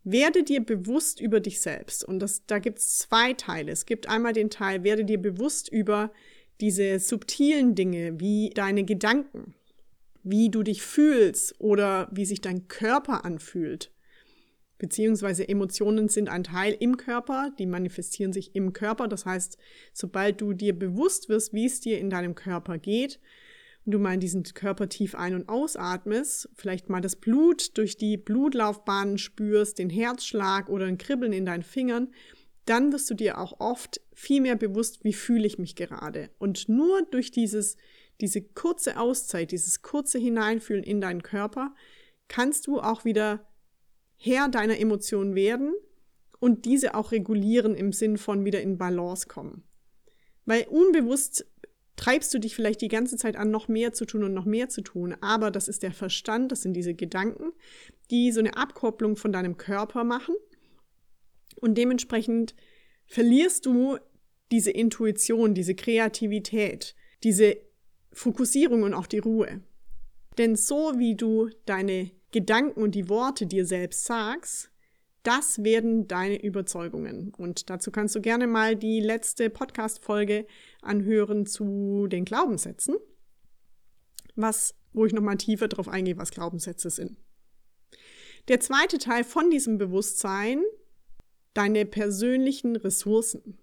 Werde 0.05 0.43
dir 0.43 0.65
bewusst 0.65 1.21
über 1.21 1.41
dich 1.41 1.61
selbst. 1.61 2.05
Und 2.05 2.21
das, 2.21 2.47
da 2.47 2.59
gibt 2.59 2.79
es 2.79 2.99
zwei 2.99 3.33
Teile. 3.33 3.73
Es 3.73 3.87
gibt 3.87 4.09
einmal 4.09 4.33
den 4.33 4.51
Teil, 4.51 4.85
werde 4.85 5.05
dir 5.05 5.21
bewusst 5.21 5.69
über 5.69 6.13
diese 6.61 6.99
subtilen 6.99 7.75
Dinge 7.75 8.21
wie 8.21 8.51
deine 8.51 8.85
Gedanken, 8.85 9.55
wie 10.23 10.51
du 10.51 10.63
dich 10.63 10.83
fühlst 10.83 11.55
oder 11.59 12.09
wie 12.13 12.25
sich 12.25 12.41
dein 12.41 12.69
Körper 12.69 13.25
anfühlt. 13.25 13.93
Beziehungsweise 14.79 15.47
Emotionen 15.47 16.09
sind 16.09 16.31
ein 16.31 16.45
Teil 16.45 16.75
im 16.79 16.97
Körper, 16.97 17.53
die 17.59 17.67
manifestieren 17.67 18.33
sich 18.33 18.55
im 18.55 18.73
Körper. 18.73 19.09
Das 19.09 19.27
heißt, 19.27 19.59
sobald 19.93 20.41
du 20.41 20.55
dir 20.55 20.79
bewusst 20.79 21.29
wirst, 21.29 21.53
wie 21.53 21.67
es 21.67 21.81
dir 21.81 21.99
in 21.99 22.09
deinem 22.09 22.35
Körper 22.35 22.79
geht, 22.79 23.21
und 23.85 23.93
du 23.93 23.99
mal 23.99 24.15
in 24.15 24.21
diesen 24.21 24.43
Körper 24.43 24.89
tief 24.89 25.15
ein- 25.15 25.35
und 25.35 25.49
ausatmest, 25.49 26.49
vielleicht 26.55 26.89
mal 26.89 27.01
das 27.01 27.17
Blut 27.17 27.77
durch 27.79 27.97
die 27.97 28.17
Blutlaufbahnen 28.17 29.19
spürst, 29.19 29.79
den 29.79 29.91
Herzschlag 29.91 30.69
oder 30.69 30.87
ein 30.87 30.99
Kribbeln 30.99 31.33
in 31.33 31.47
deinen 31.47 31.63
Fingern, 31.63 32.09
dann 32.67 32.93
wirst 32.93 33.09
du 33.11 33.15
dir 33.15 33.39
auch 33.39 33.59
oft 33.59 34.01
viel 34.13 34.43
mehr 34.43 34.57
bewusst, 34.57 35.03
wie 35.03 35.13
fühle 35.13 35.47
ich 35.47 35.59
mich 35.59 35.77
gerade. 35.77 36.31
Und 36.39 36.69
nur 36.69 37.03
durch 37.11 37.31
dieses, 37.31 37.77
diese 38.21 38.43
kurze 38.43 38.99
Auszeit, 38.99 39.53
dieses 39.53 39.83
kurze 39.83 40.19
Hineinfühlen 40.19 40.85
in 40.85 41.01
deinen 41.01 41.23
Körper, 41.23 41.75
kannst 42.29 42.67
du 42.67 42.81
auch 42.81 43.05
wieder 43.05 43.47
Herr 44.17 44.49
deiner 44.49 44.79
Emotionen 44.79 45.35
werden 45.35 45.75
und 46.39 46.65
diese 46.65 46.95
auch 46.95 47.13
regulieren 47.13 47.75
im 47.75 47.93
Sinn 47.93 48.19
von 48.19 48.45
wieder 48.45 48.61
in 48.61 48.79
Balance 48.79 49.29
kommen. 49.29 49.65
Weil 50.45 50.67
unbewusst 50.69 51.47
treibst 51.97 52.33
du 52.33 52.39
dich 52.39 52.55
vielleicht 52.55 52.81
die 52.81 52.89
ganze 52.89 53.17
Zeit 53.17 53.37
an, 53.37 53.51
noch 53.51 53.69
mehr 53.69 53.93
zu 53.93 54.07
tun 54.07 54.25
und 54.25 54.33
noch 54.33 54.47
mehr 54.47 54.69
zu 54.71 54.81
tun. 54.81 55.15
Aber 55.21 55.51
das 55.51 55.69
ist 55.69 55.83
der 55.83 55.93
Verstand, 55.93 56.51
das 56.51 56.63
sind 56.63 56.75
diese 56.75 56.95
Gedanken, 56.95 57.53
die 58.11 58.33
so 58.33 58.41
eine 58.41 58.57
Abkopplung 58.57 59.17
von 59.17 59.33
deinem 59.33 59.59
Körper 59.59 60.03
machen. 60.05 60.35
Und 61.57 61.77
dementsprechend 61.77 62.55
verlierst 63.07 63.67
du 63.67 63.99
diese 64.51 64.71
Intuition, 64.71 65.55
diese 65.55 65.75
Kreativität, 65.75 66.95
diese 67.23 67.59
Fokussierung 68.13 68.83
und 68.83 68.95
auch 68.95 69.07
die 69.07 69.19
Ruhe. 69.19 69.63
Denn 70.39 70.57
so 70.57 70.99
wie 70.99 71.17
du 71.17 71.51
deine 71.67 72.11
Gedanken 72.33 72.83
und 72.83 72.95
die 72.95 73.09
Worte 73.09 73.47
dir 73.47 73.67
selbst 73.67 74.05
sagst, 74.05 74.71
das 75.23 75.63
werden 75.63 76.09
deine 76.09 76.43
Überzeugungen. 76.43 77.35
Und 77.37 77.69
dazu 77.69 77.91
kannst 77.91 78.15
du 78.15 78.21
gerne 78.21 78.47
mal 78.47 78.77
die 78.77 79.01
letzte 79.01 79.51
Podcast-Folge 79.51 80.47
anhören 80.81 81.45
zu 81.47 82.07
den 82.07 82.25
Glaubenssätzen, 82.25 82.97
was, 84.35 84.75
wo 84.93 85.05
ich 85.05 85.13
nochmal 85.13 85.37
tiefer 85.37 85.69
darauf 85.69 85.89
eingehe, 85.89 86.17
was 86.17 86.31
Glaubenssätze 86.31 86.89
sind. 86.89 87.17
Der 88.49 88.61
zweite 88.61 88.99
Teil 88.99 89.25
von 89.25 89.51
diesem 89.51 89.77
Bewusstsein, 89.77 90.63
deine 91.53 91.85
persönlichen 91.85 92.77
Ressourcen. 92.77 93.59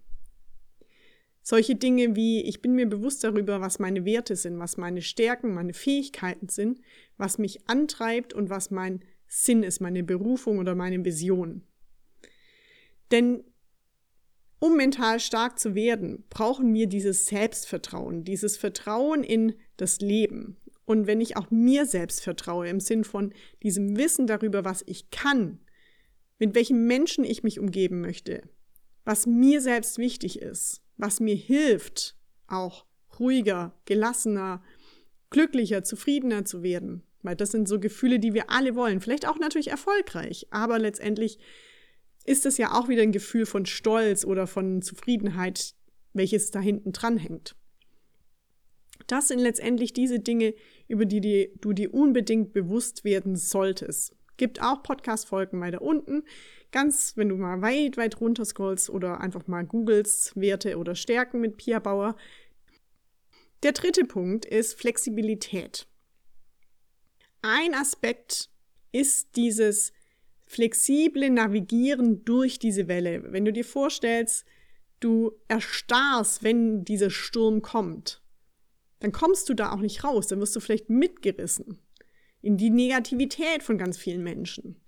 Solche 1.49 1.75
Dinge 1.75 2.17
wie, 2.17 2.41
ich 2.41 2.61
bin 2.61 2.73
mir 2.73 2.89
bewusst 2.89 3.23
darüber, 3.23 3.61
was 3.61 3.79
meine 3.79 4.03
Werte 4.03 4.35
sind, 4.35 4.59
was 4.59 4.75
meine 4.75 5.01
Stärken, 5.01 5.53
meine 5.53 5.71
Fähigkeiten 5.71 6.49
sind, 6.49 6.81
was 7.15 7.37
mich 7.37 7.69
antreibt 7.69 8.33
und 8.33 8.49
was 8.49 8.69
mein 8.69 8.99
Sinn 9.29 9.63
ist, 9.63 9.79
meine 9.79 10.03
Berufung 10.03 10.59
oder 10.59 10.75
meine 10.75 11.05
Vision. 11.05 11.61
Denn 13.11 13.45
um 14.59 14.75
mental 14.75 15.21
stark 15.21 15.57
zu 15.57 15.73
werden, 15.73 16.25
brauchen 16.29 16.73
wir 16.73 16.87
dieses 16.87 17.27
Selbstvertrauen, 17.27 18.25
dieses 18.25 18.57
Vertrauen 18.57 19.23
in 19.23 19.55
das 19.77 20.01
Leben. 20.01 20.57
Und 20.83 21.07
wenn 21.07 21.21
ich 21.21 21.37
auch 21.37 21.49
mir 21.49 21.85
selbst 21.85 22.19
vertraue, 22.19 22.67
im 22.67 22.81
Sinn 22.81 23.05
von 23.05 23.33
diesem 23.63 23.95
Wissen 23.95 24.27
darüber, 24.27 24.65
was 24.65 24.83
ich 24.85 25.11
kann, 25.11 25.61
mit 26.39 26.55
welchen 26.55 26.87
Menschen 26.87 27.23
ich 27.23 27.41
mich 27.41 27.57
umgeben 27.57 28.01
möchte, 28.01 28.41
was 29.05 29.25
mir 29.25 29.61
selbst 29.61 29.97
wichtig 29.97 30.41
ist, 30.41 30.81
was 30.97 31.19
mir 31.19 31.35
hilft, 31.35 32.15
auch 32.47 32.85
ruhiger, 33.19 33.73
gelassener, 33.85 34.63
glücklicher, 35.29 35.83
zufriedener 35.83 36.45
zu 36.45 36.63
werden, 36.63 37.03
weil 37.23 37.35
das 37.35 37.51
sind 37.51 37.67
so 37.67 37.79
Gefühle, 37.79 38.19
die 38.19 38.33
wir 38.33 38.49
alle 38.49 38.75
wollen. 38.75 39.01
Vielleicht 39.01 39.27
auch 39.27 39.39
natürlich 39.39 39.69
erfolgreich, 39.69 40.47
aber 40.51 40.79
letztendlich 40.79 41.39
ist 42.25 42.45
es 42.45 42.57
ja 42.57 42.73
auch 42.73 42.89
wieder 42.89 43.03
ein 43.03 43.11
Gefühl 43.11 43.45
von 43.45 43.65
Stolz 43.65 44.25
oder 44.25 44.47
von 44.47 44.81
Zufriedenheit, 44.81 45.73
welches 46.13 46.51
da 46.51 46.59
hinten 46.59 46.91
dran 46.91 47.17
hängt. 47.17 47.55
Das 49.07 49.29
sind 49.29 49.39
letztendlich 49.39 49.93
diese 49.93 50.19
Dinge, 50.19 50.53
über 50.87 51.05
die, 51.05 51.21
die 51.21 51.51
du 51.61 51.71
dir 51.71 51.93
unbedingt 51.93 52.53
bewusst 52.53 53.03
werden 53.05 53.35
solltest. 53.35 54.15
Gibt 54.35 54.61
auch 54.61 54.83
Podcast-Folgen 54.83 55.59
weiter 55.61 55.81
unten. 55.81 56.23
Ganz, 56.71 57.13
wenn 57.15 57.29
du 57.29 57.35
mal 57.35 57.61
weit, 57.61 57.97
weit 57.97 58.19
runter 58.19 58.45
scrollst 58.45 58.89
oder 58.89 59.21
einfach 59.21 59.47
mal 59.47 59.65
googelst, 59.65 60.35
Werte 60.35 60.77
oder 60.77 60.95
Stärken 60.95 61.39
mit 61.39 61.57
Pia 61.57 61.79
Bauer. 61.79 62.15
Der 63.63 63.71
dritte 63.71 64.03
Punkt 64.03 64.45
ist 64.45 64.79
Flexibilität. 64.79 65.87
Ein 67.41 67.73
Aspekt 67.73 68.49
ist 68.91 69.35
dieses 69.35 69.93
flexible 70.45 71.29
Navigieren 71.29 72.23
durch 72.25 72.59
diese 72.59 72.87
Welle. 72.87 73.31
Wenn 73.31 73.45
du 73.45 73.53
dir 73.53 73.65
vorstellst, 73.65 74.45
du 74.99 75.31
erstarrst, 75.47 76.43
wenn 76.43 76.83
dieser 76.83 77.09
Sturm 77.09 77.61
kommt, 77.61 78.21
dann 78.99 79.11
kommst 79.11 79.49
du 79.49 79.53
da 79.53 79.71
auch 79.71 79.79
nicht 79.79 80.03
raus, 80.03 80.27
dann 80.27 80.39
wirst 80.39 80.55
du 80.55 80.59
vielleicht 80.59 80.89
mitgerissen 80.89 81.79
in 82.41 82.57
die 82.57 82.69
Negativität 82.69 83.63
von 83.63 83.77
ganz 83.77 83.97
vielen 83.97 84.23
Menschen. 84.23 84.81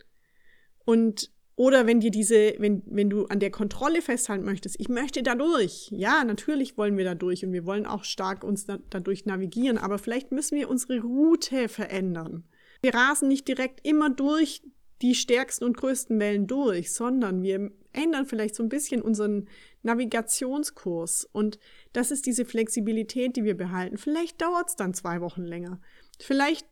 Und 0.85 1.31
oder 1.59 1.85
wenn 1.85 1.99
dir 1.99 2.09
diese, 2.09 2.53
wenn, 2.59 2.83
wenn 2.85 3.09
du 3.09 3.25
an 3.25 3.41
der 3.41 3.51
Kontrolle 3.51 4.01
festhalten 4.01 4.45
möchtest, 4.45 4.79
ich 4.79 4.87
möchte 4.87 5.23
da 5.23 5.35
durch. 5.35 5.89
Ja, 5.91 6.23
natürlich 6.23 6.77
wollen 6.77 6.97
wir 6.97 7.03
da 7.03 7.15
durch 7.15 7.43
und 7.43 7.51
wir 7.51 7.65
wollen 7.65 7.85
auch 7.85 8.05
stark 8.05 8.45
uns 8.45 8.65
da, 8.65 8.79
dadurch 8.89 9.25
navigieren, 9.25 9.77
aber 9.77 9.97
vielleicht 9.97 10.31
müssen 10.31 10.57
wir 10.57 10.69
unsere 10.69 11.01
Route 11.01 11.67
verändern. 11.67 12.45
Wir 12.81 12.93
rasen 12.93 13.27
nicht 13.27 13.45
direkt 13.45 13.85
immer 13.85 14.09
durch 14.09 14.61
die 15.01 15.13
stärksten 15.13 15.65
und 15.65 15.75
größten 15.75 16.17
Wellen 16.17 16.47
durch, 16.47 16.93
sondern 16.93 17.43
wir 17.43 17.71
ändern 17.91 18.25
vielleicht 18.25 18.55
so 18.55 18.63
ein 18.63 18.69
bisschen 18.69 19.01
unseren 19.01 19.49
Navigationskurs. 19.83 21.27
Und 21.29 21.59
das 21.91 22.11
ist 22.11 22.25
diese 22.25 22.45
Flexibilität, 22.45 23.35
die 23.35 23.43
wir 23.43 23.57
behalten. 23.57 23.97
Vielleicht 23.97 24.41
dauert 24.41 24.69
es 24.69 24.75
dann 24.77 24.93
zwei 24.93 25.19
Wochen 25.19 25.43
länger. 25.43 25.81
Vielleicht 26.19 26.65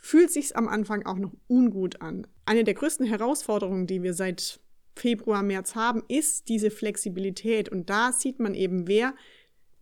fühlt 0.00 0.30
sich's 0.30 0.52
am 0.52 0.68
Anfang 0.68 1.04
auch 1.06 1.18
noch 1.18 1.32
ungut 1.48 2.00
an. 2.00 2.26
Eine 2.44 2.64
der 2.64 2.74
größten 2.74 3.06
Herausforderungen, 3.06 3.86
die 3.86 4.02
wir 4.02 4.14
seit 4.14 4.60
Februar, 4.96 5.42
März 5.42 5.74
haben, 5.74 6.02
ist 6.08 6.48
diese 6.48 6.70
Flexibilität. 6.70 7.68
Und 7.68 7.90
da 7.90 8.12
sieht 8.12 8.40
man 8.40 8.54
eben, 8.54 8.86
wer, 8.88 9.14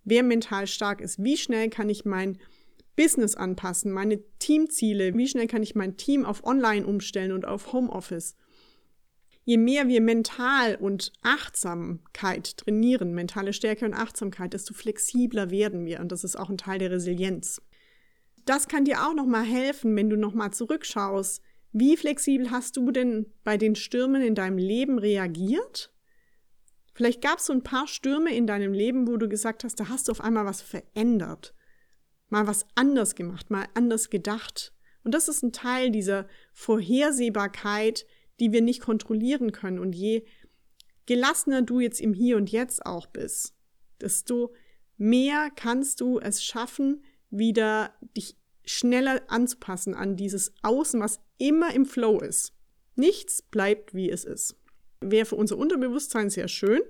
wer 0.04 0.22
mental 0.22 0.66
stark 0.66 1.00
ist. 1.00 1.22
Wie 1.22 1.36
schnell 1.36 1.70
kann 1.70 1.88
ich 1.88 2.04
mein 2.04 2.38
Business 2.96 3.36
anpassen, 3.36 3.92
meine 3.92 4.20
Teamziele, 4.40 5.16
wie 5.16 5.28
schnell 5.28 5.46
kann 5.46 5.62
ich 5.62 5.76
mein 5.76 5.96
Team 5.96 6.24
auf 6.24 6.44
Online 6.44 6.84
umstellen 6.84 7.30
und 7.30 7.46
auf 7.46 7.72
Homeoffice. 7.72 8.36
Je 9.44 9.56
mehr 9.56 9.88
wir 9.88 10.00
mental 10.02 10.74
und 10.74 11.12
Achtsamkeit 11.22 12.56
trainieren, 12.58 13.14
mentale 13.14 13.52
Stärke 13.52 13.86
und 13.86 13.94
Achtsamkeit, 13.94 14.52
desto 14.52 14.74
flexibler 14.74 15.50
werden 15.50 15.86
wir 15.86 16.00
und 16.00 16.10
das 16.10 16.24
ist 16.24 16.36
auch 16.36 16.50
ein 16.50 16.58
Teil 16.58 16.80
der 16.80 16.90
Resilienz 16.90 17.62
das 18.48 18.68
kann 18.68 18.84
dir 18.84 19.06
auch 19.06 19.14
noch 19.14 19.26
mal 19.26 19.44
helfen, 19.44 19.94
wenn 19.96 20.10
du 20.10 20.16
noch 20.16 20.34
mal 20.34 20.52
zurückschaust. 20.52 21.42
Wie 21.72 21.96
flexibel 21.96 22.50
hast 22.50 22.76
du 22.76 22.90
denn 22.90 23.26
bei 23.44 23.56
den 23.56 23.74
Stürmen 23.74 24.22
in 24.22 24.34
deinem 24.34 24.58
Leben 24.58 24.98
reagiert? 24.98 25.92
Vielleicht 26.94 27.22
gab 27.22 27.38
es 27.38 27.46
so 27.46 27.52
ein 27.52 27.62
paar 27.62 27.86
Stürme 27.86 28.34
in 28.34 28.46
deinem 28.46 28.72
Leben, 28.72 29.06
wo 29.06 29.16
du 29.16 29.28
gesagt 29.28 29.64
hast, 29.64 29.78
da 29.78 29.88
hast 29.88 30.08
du 30.08 30.12
auf 30.12 30.20
einmal 30.20 30.46
was 30.46 30.62
verändert, 30.62 31.54
mal 32.28 32.46
was 32.46 32.66
anders 32.74 33.14
gemacht, 33.14 33.50
mal 33.50 33.66
anders 33.74 34.10
gedacht 34.10 34.72
Und 35.04 35.14
das 35.14 35.28
ist 35.28 35.42
ein 35.42 35.52
Teil 35.52 35.90
dieser 35.90 36.26
Vorhersehbarkeit, 36.54 38.06
die 38.40 38.52
wir 38.52 38.62
nicht 38.62 38.80
kontrollieren 38.80 39.52
können. 39.52 39.78
Und 39.78 39.94
je 39.94 40.26
gelassener 41.06 41.62
du 41.62 41.80
jetzt 41.80 42.00
im 42.00 42.14
Hier 42.14 42.36
und 42.36 42.50
Jetzt 42.50 42.84
auch 42.84 43.06
bist, 43.06 43.54
desto 44.00 44.54
mehr 44.96 45.50
kannst 45.54 46.00
du 46.00 46.18
es 46.18 46.42
schaffen, 46.42 47.04
wieder 47.30 47.94
dich 48.16 48.37
schneller 48.68 49.22
anzupassen 49.28 49.94
an 49.94 50.16
dieses 50.16 50.52
Außen, 50.62 51.00
was 51.00 51.20
immer 51.38 51.74
im 51.74 51.86
Flow 51.86 52.20
ist. 52.20 52.52
Nichts 52.94 53.42
bleibt, 53.42 53.94
wie 53.94 54.10
es 54.10 54.24
ist. 54.24 54.56
Wäre 55.00 55.26
für 55.26 55.36
unser 55.36 55.56
Unterbewusstsein 55.56 56.30
sehr 56.30 56.48
schön, 56.48 56.82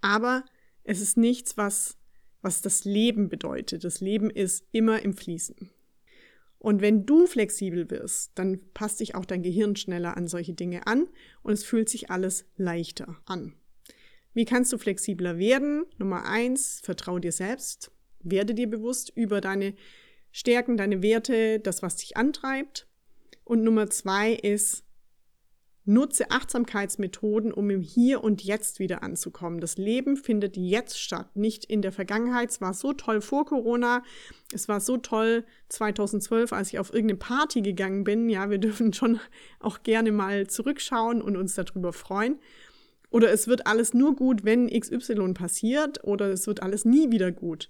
aber 0.00 0.44
es 0.84 1.00
ist 1.00 1.16
nichts, 1.16 1.56
was, 1.56 1.98
was 2.40 2.62
das 2.62 2.84
Leben 2.84 3.28
bedeutet. 3.28 3.84
Das 3.84 4.00
Leben 4.00 4.30
ist 4.30 4.64
immer 4.72 5.02
im 5.02 5.14
Fließen. 5.14 5.70
Und 6.58 6.82
wenn 6.82 7.06
du 7.06 7.26
flexibel 7.26 7.90
wirst, 7.90 8.32
dann 8.34 8.60
passt 8.74 8.98
sich 8.98 9.14
auch 9.14 9.24
dein 9.24 9.42
Gehirn 9.42 9.76
schneller 9.76 10.16
an 10.16 10.28
solche 10.28 10.52
Dinge 10.52 10.86
an 10.86 11.08
und 11.42 11.54
es 11.54 11.64
fühlt 11.64 11.88
sich 11.88 12.10
alles 12.10 12.44
leichter 12.56 13.16
an. 13.24 13.54
Wie 14.32 14.44
kannst 14.44 14.72
du 14.72 14.78
flexibler 14.78 15.38
werden? 15.38 15.84
Nummer 15.98 16.26
eins, 16.26 16.80
vertraue 16.84 17.20
dir 17.20 17.32
selbst. 17.32 17.90
Werde 18.22 18.54
dir 18.54 18.68
bewusst 18.68 19.10
über 19.14 19.40
deine 19.40 19.74
Stärken, 20.32 20.76
deine 20.76 21.02
Werte, 21.02 21.60
das, 21.60 21.82
was 21.82 21.96
dich 21.96 22.16
antreibt. 22.16 22.86
Und 23.44 23.62
Nummer 23.62 23.90
zwei 23.90 24.32
ist, 24.32 24.84
nutze 25.84 26.30
Achtsamkeitsmethoden, 26.30 27.52
um 27.52 27.70
im 27.70 27.80
Hier 27.80 28.22
und 28.22 28.42
Jetzt 28.42 28.78
wieder 28.78 29.02
anzukommen. 29.02 29.60
Das 29.60 29.76
Leben 29.76 30.16
findet 30.16 30.56
jetzt 30.56 31.00
statt, 31.00 31.34
nicht 31.34 31.64
in 31.64 31.82
der 31.82 31.92
Vergangenheit. 31.92 32.50
Es 32.50 32.60
war 32.60 32.74
so 32.74 32.92
toll 32.92 33.20
vor 33.20 33.44
Corona, 33.44 34.02
es 34.52 34.68
war 34.68 34.80
so 34.80 34.98
toll 34.98 35.44
2012, 35.68 36.52
als 36.52 36.68
ich 36.68 36.78
auf 36.78 36.92
irgendeine 36.92 37.18
Party 37.18 37.62
gegangen 37.62 38.04
bin. 38.04 38.28
Ja, 38.28 38.50
wir 38.50 38.58
dürfen 38.58 38.92
schon 38.92 39.20
auch 39.58 39.82
gerne 39.82 40.12
mal 40.12 40.46
zurückschauen 40.46 41.22
und 41.22 41.36
uns 41.36 41.54
darüber 41.54 41.92
freuen. 41.92 42.38
Oder 43.10 43.32
es 43.32 43.48
wird 43.48 43.66
alles 43.66 43.92
nur 43.92 44.14
gut, 44.14 44.44
wenn 44.44 44.68
XY 44.68 45.34
passiert, 45.34 46.04
oder 46.04 46.30
es 46.30 46.46
wird 46.46 46.62
alles 46.62 46.84
nie 46.84 47.10
wieder 47.10 47.32
gut. 47.32 47.68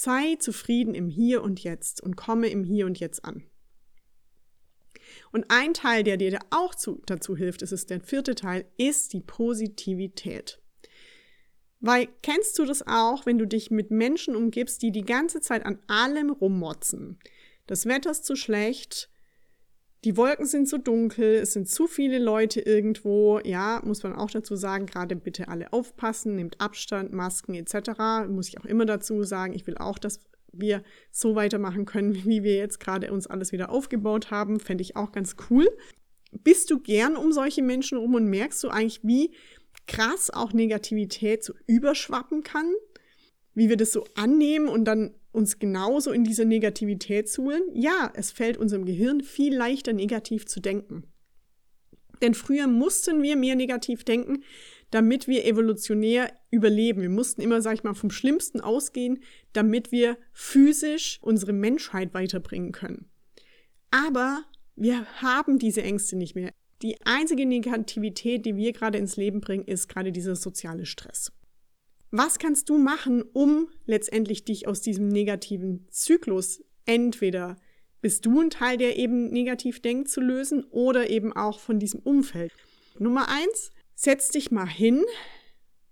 Sei 0.00 0.36
zufrieden 0.36 0.94
im 0.94 1.08
Hier 1.08 1.42
und 1.42 1.64
Jetzt 1.64 2.00
und 2.00 2.14
komme 2.14 2.46
im 2.50 2.62
Hier 2.62 2.86
und 2.86 3.00
Jetzt 3.00 3.24
an. 3.24 3.42
Und 5.32 5.46
ein 5.48 5.74
Teil, 5.74 6.04
der 6.04 6.16
dir 6.16 6.38
auch 6.50 6.76
zu, 6.76 7.02
dazu 7.06 7.36
hilft, 7.36 7.62
ist 7.62 7.90
der 7.90 8.00
vierte 8.00 8.36
Teil, 8.36 8.64
ist 8.76 9.12
die 9.12 9.20
Positivität. 9.20 10.62
Weil 11.80 12.06
kennst 12.22 12.56
du 12.60 12.64
das 12.64 12.86
auch, 12.86 13.26
wenn 13.26 13.38
du 13.38 13.46
dich 13.48 13.72
mit 13.72 13.90
Menschen 13.90 14.36
umgibst, 14.36 14.82
die 14.82 14.92
die 14.92 15.04
ganze 15.04 15.40
Zeit 15.40 15.66
an 15.66 15.80
allem 15.88 16.30
rummotzen? 16.30 17.18
Das 17.66 17.84
Wetter 17.86 18.12
ist 18.12 18.24
zu 18.24 18.36
schlecht, 18.36 19.10
die 20.04 20.16
Wolken 20.16 20.46
sind 20.46 20.68
zu 20.68 20.78
dunkel, 20.78 21.36
es 21.36 21.52
sind 21.52 21.68
zu 21.68 21.88
viele 21.88 22.18
Leute 22.18 22.60
irgendwo. 22.60 23.40
Ja, 23.42 23.80
muss 23.84 24.02
man 24.04 24.14
auch 24.14 24.30
dazu 24.30 24.54
sagen, 24.54 24.86
gerade 24.86 25.16
bitte 25.16 25.48
alle 25.48 25.72
aufpassen, 25.72 26.36
nehmt 26.36 26.60
Abstand, 26.60 27.12
Masken 27.12 27.54
etc. 27.54 28.28
Muss 28.28 28.48
ich 28.48 28.60
auch 28.60 28.64
immer 28.64 28.86
dazu 28.86 29.24
sagen, 29.24 29.54
ich 29.54 29.66
will 29.66 29.76
auch, 29.76 29.98
dass 29.98 30.20
wir 30.52 30.82
so 31.10 31.34
weitermachen 31.34 31.84
können, 31.84 32.14
wie 32.24 32.42
wir 32.44 32.56
jetzt 32.56 32.78
gerade 32.78 33.12
uns 33.12 33.26
alles 33.26 33.50
wieder 33.50 33.70
aufgebaut 33.70 34.30
haben. 34.30 34.60
Fände 34.60 34.82
ich 34.82 34.96
auch 34.96 35.10
ganz 35.10 35.34
cool. 35.50 35.68
Bist 36.30 36.70
du 36.70 36.78
gern 36.78 37.16
um 37.16 37.32
solche 37.32 37.62
Menschen 37.62 37.98
rum 37.98 38.14
und 38.14 38.26
merkst 38.26 38.62
du 38.62 38.68
eigentlich, 38.68 39.00
wie 39.02 39.34
krass 39.86 40.30
auch 40.30 40.52
Negativität 40.52 41.42
so 41.42 41.54
überschwappen 41.66 42.42
kann? 42.42 42.72
Wie 43.58 43.68
wir 43.68 43.76
das 43.76 43.90
so 43.90 44.04
annehmen 44.14 44.68
und 44.68 44.84
dann 44.84 45.14
uns 45.32 45.58
genauso 45.58 46.12
in 46.12 46.22
diese 46.22 46.44
Negativität 46.44 47.28
zuholen? 47.28 47.62
Ja, 47.74 48.12
es 48.14 48.30
fällt 48.30 48.56
unserem 48.56 48.84
Gehirn 48.84 49.20
viel 49.20 49.52
leichter, 49.52 49.92
negativ 49.92 50.46
zu 50.46 50.60
denken. 50.60 51.02
Denn 52.22 52.34
früher 52.34 52.68
mussten 52.68 53.20
wir 53.20 53.34
mehr 53.34 53.56
negativ 53.56 54.04
denken, 54.04 54.44
damit 54.92 55.26
wir 55.26 55.44
evolutionär 55.44 56.32
überleben. 56.52 57.02
Wir 57.02 57.10
mussten 57.10 57.40
immer, 57.40 57.60
sag 57.60 57.74
ich 57.74 57.82
mal, 57.82 57.94
vom 57.94 58.12
Schlimmsten 58.12 58.60
ausgehen, 58.60 59.24
damit 59.54 59.90
wir 59.90 60.18
physisch 60.32 61.18
unsere 61.20 61.52
Menschheit 61.52 62.14
weiterbringen 62.14 62.70
können. 62.70 63.10
Aber 63.90 64.44
wir 64.76 65.04
haben 65.20 65.58
diese 65.58 65.82
Ängste 65.82 66.14
nicht 66.14 66.36
mehr. 66.36 66.52
Die 66.82 66.96
einzige 67.04 67.44
Negativität, 67.44 68.46
die 68.46 68.54
wir 68.54 68.72
gerade 68.72 68.98
ins 68.98 69.16
Leben 69.16 69.40
bringen, 69.40 69.64
ist 69.64 69.88
gerade 69.88 70.12
dieser 70.12 70.36
soziale 70.36 70.86
Stress. 70.86 71.32
Was 72.10 72.38
kannst 72.38 72.70
du 72.70 72.78
machen, 72.78 73.22
um 73.32 73.68
letztendlich 73.84 74.44
dich 74.44 74.66
aus 74.66 74.80
diesem 74.80 75.08
negativen 75.08 75.86
Zyklus 75.90 76.62
entweder 76.86 77.56
bist 78.00 78.24
du 78.24 78.40
ein 78.40 78.50
Teil, 78.50 78.78
der 78.78 78.96
eben 78.96 79.30
negativ 79.30 79.80
denkt, 79.80 80.08
zu 80.08 80.20
lösen 80.20 80.64
oder 80.70 81.10
eben 81.10 81.32
auch 81.34 81.58
von 81.58 81.78
diesem 81.78 82.00
Umfeld? 82.00 82.52
Nummer 82.98 83.28
eins, 83.28 83.72
setz 83.94 84.30
dich 84.30 84.50
mal 84.50 84.68
hin 84.68 85.04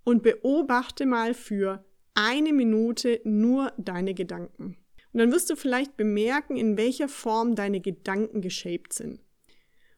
und 0.03 0.23
beobachte 0.23 1.05
mal 1.05 1.33
für 1.33 1.85
eine 2.13 2.53
Minute 2.53 3.19
nur 3.23 3.73
deine 3.77 4.13
Gedanken. 4.13 4.77
Und 5.11 5.19
dann 5.19 5.31
wirst 5.31 5.49
du 5.49 5.55
vielleicht 5.55 5.97
bemerken, 5.97 6.55
in 6.55 6.77
welcher 6.77 7.09
Form 7.09 7.55
deine 7.55 7.81
Gedanken 7.81 8.41
geshaped 8.41 8.93
sind. 8.93 9.19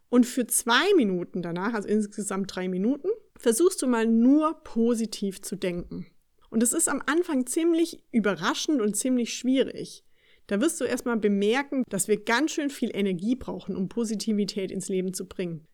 Und 0.09 0.25
für 0.25 0.47
zwei 0.47 0.93
Minuten 0.95 1.41
danach, 1.41 1.73
also 1.73 1.87
insgesamt 1.87 2.55
drei 2.55 2.67
Minuten, 2.67 3.09
versuchst 3.39 3.81
du 3.81 3.87
mal 3.87 4.05
nur 4.05 4.61
positiv 4.63 5.41
zu 5.41 5.55
denken. 5.55 6.05
Und 6.51 6.61
es 6.61 6.73
ist 6.73 6.89
am 6.89 7.01
Anfang 7.05 7.47
ziemlich 7.47 8.03
überraschend 8.11 8.81
und 8.81 8.95
ziemlich 8.95 9.33
schwierig. 9.33 10.03
Da 10.45 10.59
wirst 10.61 10.81
du 10.81 10.85
erstmal 10.85 11.17
bemerken, 11.17 11.83
dass 11.89 12.07
wir 12.07 12.23
ganz 12.23 12.51
schön 12.51 12.69
viel 12.69 12.91
Energie 12.93 13.35
brauchen, 13.35 13.75
um 13.75 13.87
Positivität 13.87 14.71
ins 14.71 14.89
Leben 14.89 15.13
zu 15.13 15.27
bringen. 15.27 15.67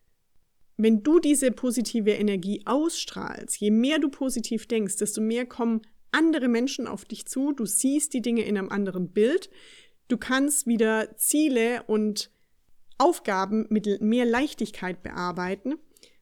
Wenn 0.76 1.02
du 1.02 1.18
diese 1.18 1.50
positive 1.50 2.10
Energie 2.10 2.62
ausstrahlst, 2.66 3.58
je 3.58 3.70
mehr 3.70 3.98
du 3.98 4.10
positiv 4.10 4.66
denkst, 4.66 4.96
desto 4.96 5.20
mehr 5.22 5.46
kommen 5.46 5.80
andere 6.12 6.48
Menschen 6.48 6.86
auf 6.86 7.04
dich 7.04 7.26
zu, 7.26 7.52
du 7.52 7.64
siehst 7.64 8.12
die 8.12 8.20
Dinge 8.20 8.42
in 8.42 8.58
einem 8.58 8.68
anderen 8.68 9.12
Bild, 9.12 9.50
du 10.08 10.18
kannst 10.18 10.66
wieder 10.66 11.16
Ziele 11.16 11.82
und 11.86 12.30
Aufgaben 12.98 13.66
mit 13.70 14.02
mehr 14.02 14.26
Leichtigkeit 14.26 15.02
bearbeiten 15.02 15.76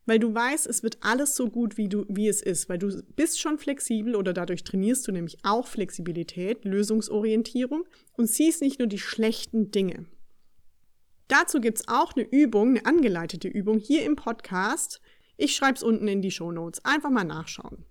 weil 0.06 0.18
du 0.18 0.34
weißt, 0.34 0.66
es 0.66 0.82
wird 0.82 0.98
alles 1.00 1.34
so 1.34 1.48
gut, 1.48 1.76
wie, 1.76 1.88
du, 1.88 2.04
wie 2.08 2.28
es 2.28 2.42
ist, 2.42 2.68
weil 2.68 2.78
du 2.78 3.02
bist 3.16 3.40
schon 3.40 3.58
flexibel 3.58 4.16
oder 4.16 4.32
dadurch 4.32 4.64
trainierst 4.64 5.08
du 5.08 5.12
nämlich 5.12 5.38
auch 5.44 5.66
Flexibilität, 5.66 6.64
Lösungsorientierung 6.64 7.84
und 8.12 8.28
siehst 8.28 8.60
nicht 8.60 8.78
nur 8.78 8.88
die 8.88 8.98
schlechten 8.98 9.70
Dinge. 9.70 10.06
Dazu 11.28 11.60
gibt 11.60 11.78
es 11.78 11.88
auch 11.88 12.12
eine 12.14 12.26
Übung, 12.28 12.70
eine 12.70 12.86
angeleitete 12.86 13.48
Übung 13.48 13.78
hier 13.78 14.04
im 14.04 14.16
Podcast. 14.16 15.00
Ich 15.36 15.56
schreibe 15.56 15.76
es 15.76 15.82
unten 15.82 16.06
in 16.06 16.20
die 16.20 16.30
Show 16.30 16.52
Notes. 16.52 16.84
Einfach 16.84 17.10
mal 17.10 17.24
nachschauen. 17.24 17.86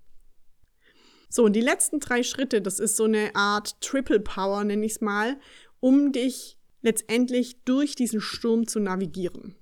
So, 1.30 1.45
und 1.45 1.54
die 1.54 1.62
letzten 1.62 1.99
drei 1.99 2.21
Schritte, 2.21 2.62
das 2.62 2.80
ist 2.80 2.95
so 2.95 3.06
eine 3.06 3.36
Art 3.36 3.82
Triple 3.82 4.19
Power, 4.19 4.63
nenne 4.63 4.86
ich 4.86 4.93
es 4.93 5.02
mal, 5.02 5.39
um 5.80 6.12
dich 6.12 6.60
letztendlich 6.84 7.63
durch 7.63 7.95
diesen 7.95 8.21
Sturm 8.21 8.67
zu 8.67 8.80
navigieren. 8.80 9.56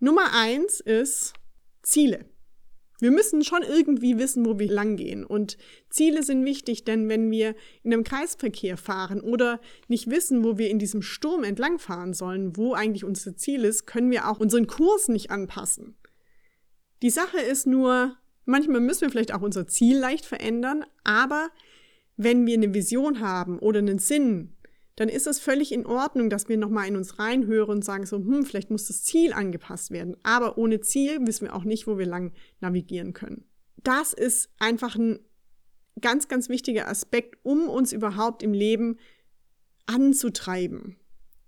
Nummer 0.00 0.32
eins 0.32 0.80
ist, 0.80 1.34
Ziele. 1.84 2.26
Wir 3.00 3.10
müssen 3.10 3.42
schon 3.42 3.62
irgendwie 3.62 4.18
wissen, 4.18 4.46
wo 4.46 4.58
wir 4.58 4.70
langgehen. 4.70 5.24
Und 5.24 5.58
Ziele 5.90 6.22
sind 6.22 6.44
wichtig, 6.44 6.84
denn 6.84 7.08
wenn 7.08 7.30
wir 7.30 7.54
in 7.82 7.92
einem 7.92 8.04
Kreisverkehr 8.04 8.76
fahren 8.76 9.20
oder 9.20 9.60
nicht 9.88 10.08
wissen, 10.08 10.44
wo 10.44 10.58
wir 10.58 10.70
in 10.70 10.78
diesem 10.78 11.02
Sturm 11.02 11.44
entlangfahren 11.44 12.14
sollen, 12.14 12.56
wo 12.56 12.74
eigentlich 12.74 13.04
unser 13.04 13.36
Ziel 13.36 13.64
ist, 13.64 13.86
können 13.86 14.10
wir 14.10 14.28
auch 14.28 14.38
unseren 14.40 14.66
Kurs 14.66 15.08
nicht 15.08 15.30
anpassen. 15.30 15.96
Die 17.02 17.10
Sache 17.10 17.38
ist 17.38 17.66
nur, 17.66 18.16
manchmal 18.44 18.80
müssen 18.80 19.02
wir 19.02 19.10
vielleicht 19.10 19.34
auch 19.34 19.42
unser 19.42 19.66
Ziel 19.66 19.98
leicht 19.98 20.24
verändern, 20.24 20.84
aber 21.02 21.50
wenn 22.16 22.46
wir 22.46 22.54
eine 22.54 22.72
Vision 22.72 23.20
haben 23.20 23.58
oder 23.58 23.80
einen 23.80 23.98
Sinn, 23.98 24.56
dann 24.96 25.08
ist 25.08 25.26
es 25.26 25.40
völlig 25.40 25.72
in 25.72 25.86
Ordnung, 25.86 26.30
dass 26.30 26.48
wir 26.48 26.56
nochmal 26.56 26.86
in 26.86 26.96
uns 26.96 27.18
reinhören 27.18 27.76
und 27.76 27.84
sagen 27.84 28.06
so, 28.06 28.18
hm, 28.18 28.44
vielleicht 28.44 28.70
muss 28.70 28.86
das 28.86 29.02
Ziel 29.02 29.32
angepasst 29.32 29.90
werden. 29.90 30.16
Aber 30.22 30.56
ohne 30.56 30.80
Ziel 30.80 31.18
wissen 31.26 31.46
wir 31.46 31.54
auch 31.54 31.64
nicht, 31.64 31.86
wo 31.86 31.98
wir 31.98 32.06
lang 32.06 32.32
navigieren 32.60 33.12
können. 33.12 33.44
Das 33.82 34.12
ist 34.12 34.50
einfach 34.58 34.94
ein 34.94 35.18
ganz, 36.00 36.28
ganz 36.28 36.48
wichtiger 36.48 36.88
Aspekt, 36.88 37.38
um 37.42 37.68
uns 37.68 37.92
überhaupt 37.92 38.42
im 38.42 38.52
Leben 38.52 38.98
anzutreiben. 39.86 40.96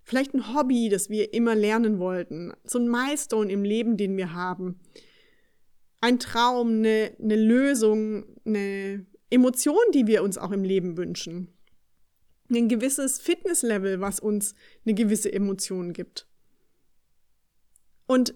Vielleicht 0.03 0.35
ein 0.35 0.55
Hobby, 0.55 0.89
das 0.89 1.09
wir 1.09 1.33
immer 1.33 1.55
lernen 1.55 1.99
wollten. 1.99 2.53
So 2.65 2.79
ein 2.79 2.89
Milestone 2.89 3.51
im 3.51 3.65
Leben, 3.65 3.97
den 3.97 4.17
wir 4.17 4.35
haben. 4.35 4.81
Ein 6.01 6.19
Traum, 6.19 6.79
eine, 6.79 7.13
eine 7.21 7.37
Lösung, 7.37 8.25
eine 8.45 9.07
Emotion, 9.31 9.83
die 9.95 10.07
wir 10.07 10.23
uns 10.23 10.37
auch 10.37 10.53
im 10.53 10.65
Leben 10.65 10.97
wünschen 10.97 11.56
ein 12.51 12.69
gewisses 12.69 13.19
Fitnesslevel, 13.19 14.01
was 14.01 14.21
uns 14.21 14.55
eine 14.85 14.95
gewisse 14.95 15.33
Emotion 15.33 15.93
gibt. 15.93 16.27
Und 18.07 18.35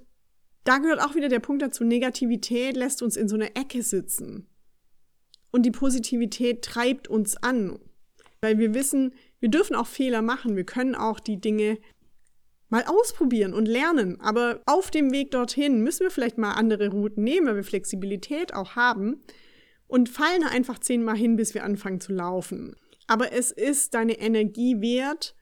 da 0.64 0.78
gehört 0.78 1.00
auch 1.00 1.14
wieder 1.14 1.28
der 1.28 1.40
Punkt 1.40 1.62
dazu, 1.62 1.84
Negativität 1.84 2.76
lässt 2.76 3.02
uns 3.02 3.16
in 3.16 3.28
so 3.28 3.36
einer 3.36 3.56
Ecke 3.56 3.82
sitzen. 3.82 4.46
Und 5.50 5.64
die 5.64 5.70
Positivität 5.70 6.62
treibt 6.62 7.08
uns 7.08 7.36
an, 7.36 7.78
weil 8.40 8.58
wir 8.58 8.74
wissen, 8.74 9.14
wir 9.40 9.48
dürfen 9.48 9.74
auch 9.74 9.86
Fehler 9.86 10.22
machen, 10.22 10.56
wir 10.56 10.64
können 10.64 10.94
auch 10.94 11.18
die 11.20 11.40
Dinge 11.40 11.78
mal 12.68 12.84
ausprobieren 12.84 13.52
und 13.52 13.66
lernen. 13.66 14.20
Aber 14.20 14.62
auf 14.66 14.90
dem 14.90 15.12
Weg 15.12 15.32
dorthin 15.32 15.82
müssen 15.82 16.04
wir 16.04 16.10
vielleicht 16.10 16.38
mal 16.38 16.52
andere 16.52 16.88
Routen 16.88 17.24
nehmen, 17.24 17.46
weil 17.46 17.56
wir 17.56 17.64
Flexibilität 17.64 18.54
auch 18.54 18.76
haben 18.76 19.22
und 19.88 20.08
fallen 20.08 20.44
einfach 20.44 20.78
zehnmal 20.78 21.16
hin, 21.16 21.36
bis 21.36 21.54
wir 21.54 21.64
anfangen 21.64 22.00
zu 22.00 22.12
laufen. 22.12 22.76
Aber 23.10 23.32
es 23.32 23.50
ist 23.50 23.94
deine 23.94 24.20
Energie 24.20 24.80
wert, 24.80 25.34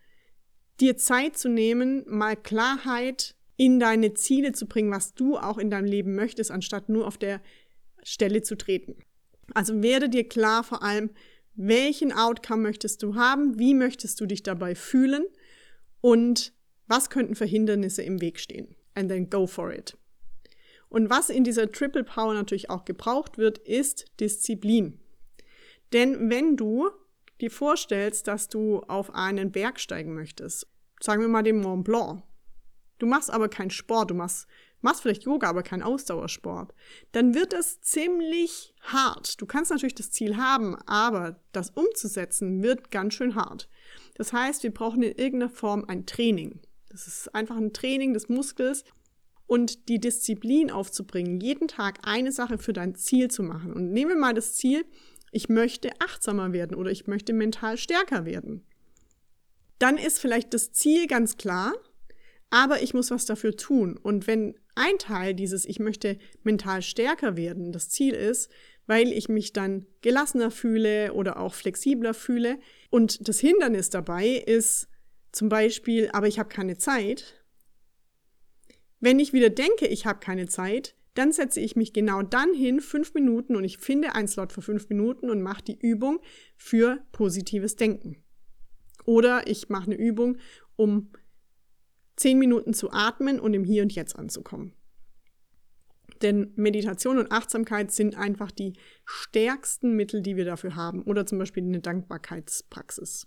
dir 0.81 0.97
Zeit 0.97 1.37
zu 1.37 1.51
nehmen, 1.51 2.03
mal 2.07 2.35
Klarheit 2.35 3.35
in 3.59 3.79
deine 3.79 4.15
Ziele 4.15 4.53
zu 4.53 4.65
bringen, 4.65 4.91
was 4.91 5.13
du 5.13 5.37
auch 5.37 5.59
in 5.59 5.69
deinem 5.69 5.85
Leben 5.85 6.15
möchtest, 6.15 6.51
anstatt 6.51 6.89
nur 6.89 7.07
auf 7.07 7.19
der 7.19 7.43
Stelle 8.03 8.41
zu 8.41 8.57
treten. 8.57 8.97
Also 9.53 9.83
werde 9.83 10.09
dir 10.09 10.27
klar 10.27 10.65
vor 10.65 10.83
allem, 10.83 11.11
welchen 11.57 12.11
Outcome 12.11 12.63
möchtest 12.63 13.03
du 13.03 13.17
haben, 13.17 13.59
wie 13.59 13.75
möchtest 13.75 14.19
du 14.23 14.25
dich 14.25 14.43
dabei 14.43 14.75
fühlen 14.75 15.27
und 16.01 16.55
was 16.87 17.11
könnten 17.11 17.35
für 17.35 17.45
Hindernisse 17.45 18.01
im 18.03 18.23
Weg 18.23 18.41
stehen. 18.41 18.77
And 18.95 19.11
then 19.11 19.29
go 19.29 19.47
for 19.47 19.75
it. 19.75 19.95
Und 20.89 21.11
was 21.11 21.29
in 21.29 21.45
dieser 21.45 21.71
Triple 21.71 22.05
Power 22.05 22.33
natürlich 22.33 22.71
auch 22.71 22.87
gebraucht 22.87 23.37
wird, 23.37 23.59
ist 23.59 24.07
Disziplin. 24.21 24.99
Denn 25.93 26.31
wenn 26.31 26.57
du 26.57 26.89
dir 27.41 27.51
vorstellst, 27.51 28.27
dass 28.27 28.49
du 28.49 28.81
auf 28.81 29.15
einen 29.15 29.53
Berg 29.53 29.81
steigen 29.81 30.15
möchtest, 30.15 30.67
sagen 31.01 31.23
wir 31.23 31.29
mal 31.29 31.43
den 31.43 31.61
Mont 31.61 31.85
Blanc, 31.85 32.23
du 32.99 33.07
machst 33.07 33.31
aber 33.31 33.49
keinen 33.49 33.71
Sport, 33.71 34.11
du 34.11 34.15
machst, 34.15 34.47
machst 34.81 35.03
vielleicht 35.03 35.25
Yoga, 35.25 35.49
aber 35.49 35.63
keinen 35.63 35.83
Ausdauersport, 35.83 36.75
dann 37.13 37.35
wird 37.35 37.53
es 37.53 37.81
ziemlich 37.81 38.75
hart. 38.81 39.41
Du 39.41 39.47
kannst 39.47 39.71
natürlich 39.71 39.95
das 39.95 40.11
Ziel 40.11 40.37
haben, 40.37 40.77
aber 40.87 41.41
das 41.53 41.71
umzusetzen 41.71 42.63
wird 42.63 42.91
ganz 42.91 43.15
schön 43.15 43.35
hart. 43.35 43.69
Das 44.15 44.33
heißt, 44.33 44.63
wir 44.63 44.73
brauchen 44.73 45.03
in 45.03 45.13
irgendeiner 45.13 45.51
Form 45.51 45.85
ein 45.87 46.07
Training. 46.07 46.61
Das 46.89 47.07
ist 47.07 47.35
einfach 47.35 47.57
ein 47.57 47.73
Training 47.73 48.15
des 48.15 48.29
Muskels 48.29 48.85
und 49.47 49.89
die 49.89 49.99
Disziplin 49.99 50.71
aufzubringen, 50.71 51.41
jeden 51.41 51.69
Tag 51.69 52.01
eine 52.03 52.33
Sache 52.33 52.59
für 52.59 52.73
dein 52.73 52.95
Ziel 52.95 53.31
zu 53.31 53.43
machen. 53.43 53.73
Und 53.73 53.93
nehmen 53.93 54.11
wir 54.11 54.19
mal 54.19 54.35
das 54.35 54.55
Ziel, 54.55 54.85
ich 55.33 55.49
möchte 55.49 55.91
achtsamer 56.01 56.53
werden 56.53 56.77
oder 56.77 56.91
ich 56.91 57.07
möchte 57.07 57.33
mental 57.33 57.77
stärker 57.77 58.25
werden. 58.25 58.65
Dann 59.79 59.97
ist 59.97 60.19
vielleicht 60.19 60.55
das 60.55 60.73
Ziel 60.73 61.07
ganz 61.07 61.37
klar, 61.37 61.73
aber 62.51 62.83
ich 62.83 62.95
muss 62.95 63.11
was 63.11 63.27
dafür 63.27 63.57
tun. 63.57 63.97
Und 63.97 64.27
wenn 64.27 64.59
ein 64.75 64.99
Teil 64.99 65.35
dieses 65.35 65.65
Ich 65.65 65.81
möchte 65.81 66.19
mental 66.43 66.83
stärker 66.83 67.37
werden 67.37 67.73
das 67.73 67.89
Ziel 67.89 68.15
ist, 68.15 68.51
weil 68.87 69.13
ich 69.13 69.29
mich 69.29 69.53
dann 69.53 69.87
gelassener 70.01 70.51
fühle 70.51 71.13
oder 71.13 71.39
auch 71.39 71.55
flexibler 71.55 72.15
fühle 72.15 72.59
und 72.91 73.29
das 73.29 73.39
Hindernis 73.39 73.91
dabei 73.91 74.29
ist 74.29 74.89
zum 75.31 75.49
Beispiel, 75.49 76.09
aber 76.13 76.27
ich 76.27 76.39
habe 76.39 76.49
keine 76.49 76.79
Zeit. 76.79 77.45
Wenn 78.99 79.21
ich 79.21 79.33
wieder 79.33 79.51
denke, 79.51 79.87
ich 79.87 80.07
habe 80.07 80.21
keine 80.21 80.49
Zeit, 80.49 80.97
dann 81.19 81.33
setze 81.33 81.59
ich 81.61 81.75
mich 81.75 81.93
genau 81.93 82.23
dann 82.23 82.55
hin, 82.55 82.81
fünf 82.81 83.13
Minuten, 83.13 83.57
und 83.57 83.65
ich 83.65 83.79
finde 83.79 84.15
einen 84.15 84.29
Slot 84.29 84.53
für 84.53 84.63
fünf 84.63 84.89
Minuten 84.89 85.31
und 85.31 85.43
mache 85.43 85.65
die 85.65 85.77
Übung 85.77 86.21
für 86.57 87.01
positives 87.11 87.75
Denken. 87.75 88.23
Oder 89.05 89.49
ich 89.49 89.69
mache 89.69 89.87
eine 89.87 89.97
Übung, 89.97 90.39
um 90.77 91.11
zehn 92.15 92.39
Minuten 92.39 92.73
zu 92.73 92.93
atmen 92.93 93.41
und 93.41 93.53
im 93.53 93.65
Hier 93.65 93.83
und 93.83 93.93
Jetzt 93.93 94.15
anzukommen. 94.15 94.75
Denn 96.23 96.53
Meditation 96.55 97.19
und 97.19 97.33
Achtsamkeit 97.33 97.91
sind 97.91 98.17
einfach 98.17 98.53
die 98.53 98.75
stärksten 99.05 99.97
Mittel, 99.97 100.23
die 100.23 100.37
wir 100.37 100.45
dafür 100.45 100.77
haben. 100.77 101.03
Oder 101.03 101.27
zum 101.27 101.39
Beispiel 101.39 101.65
eine 101.65 101.81
Dankbarkeitspraxis. 101.81 103.27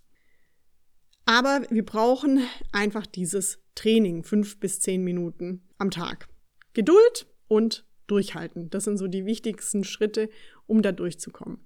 Aber 1.26 1.64
wir 1.70 1.86
brauchen 1.86 2.42
einfach 2.72 3.06
dieses 3.06 3.60
Training, 3.76 4.24
fünf 4.24 4.62
bis 4.62 4.80
zehn 4.80 5.04
Minuten 5.04 5.68
am 5.78 5.92
Tag. 5.92 6.30
Geduld 6.74 7.28
und 7.52 7.86
durchhalten. 8.08 8.70
Das 8.70 8.86
sind 8.86 8.96
so 8.96 9.10
die 9.10 9.26
wichtigsten 9.26 9.84
Schritte, 9.84 10.30
um 10.68 10.82
da 10.82 10.94
durchzukommen. 10.94 11.60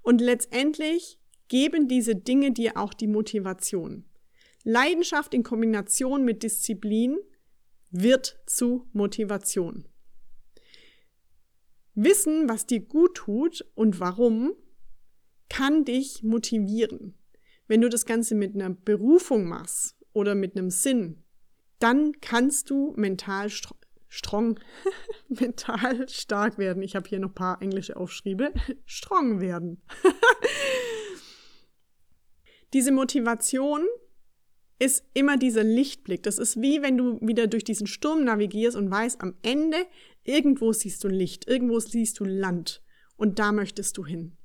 Und 0.00 0.20
letztendlich 0.20 1.18
geben 1.48 1.88
diese 1.88 2.14
Dinge 2.14 2.52
dir 2.52 2.76
auch 2.76 2.94
die 2.94 3.08
Motivation. 3.08 4.04
Leidenschaft 4.62 5.34
in 5.34 5.42
Kombination 5.42 6.24
mit 6.24 6.44
Disziplin 6.44 7.18
wird 7.90 8.38
zu 8.46 8.86
Motivation. 8.92 9.88
Wissen, 11.94 12.48
was 12.48 12.66
dir 12.66 12.80
gut 12.80 13.16
tut 13.16 13.66
und 13.74 13.98
warum, 13.98 14.52
kann 15.48 15.84
dich 15.84 16.22
motivieren. 16.22 17.14
Wenn 17.66 17.80
du 17.80 17.88
das 17.88 18.06
Ganze 18.06 18.36
mit 18.36 18.54
einer 18.54 18.70
Berufung 18.70 19.48
machst 19.48 19.96
oder 20.12 20.36
mit 20.36 20.56
einem 20.56 20.70
Sinn, 20.70 21.24
dann 21.80 22.12
kannst 22.20 22.70
du 22.70 22.92
mental 22.96 23.50
strong, 24.08 24.58
mental 25.28 26.08
stark 26.08 26.58
werden. 26.58 26.82
Ich 26.82 26.96
habe 26.96 27.08
hier 27.08 27.20
noch 27.20 27.30
ein 27.30 27.34
paar 27.34 27.62
englische 27.62 27.96
Aufschriebe. 27.96 28.52
strong 28.86 29.40
werden. 29.40 29.82
Diese 32.72 32.92
Motivation 32.92 33.86
ist 34.78 35.04
immer 35.14 35.36
dieser 35.36 35.64
Lichtblick. 35.64 36.22
Das 36.22 36.38
ist 36.38 36.60
wie 36.60 36.82
wenn 36.82 36.96
du 36.96 37.18
wieder 37.20 37.46
durch 37.46 37.64
diesen 37.64 37.86
Sturm 37.86 38.24
navigierst 38.24 38.76
und 38.76 38.90
weißt, 38.90 39.20
am 39.20 39.34
Ende 39.42 39.78
irgendwo 40.22 40.72
siehst 40.72 41.02
du 41.02 41.08
Licht, 41.08 41.48
irgendwo 41.48 41.80
siehst 41.80 42.20
du 42.20 42.24
Land 42.24 42.82
und 43.16 43.38
da 43.38 43.52
möchtest 43.52 43.96
du 43.96 44.06
hin. 44.06 44.36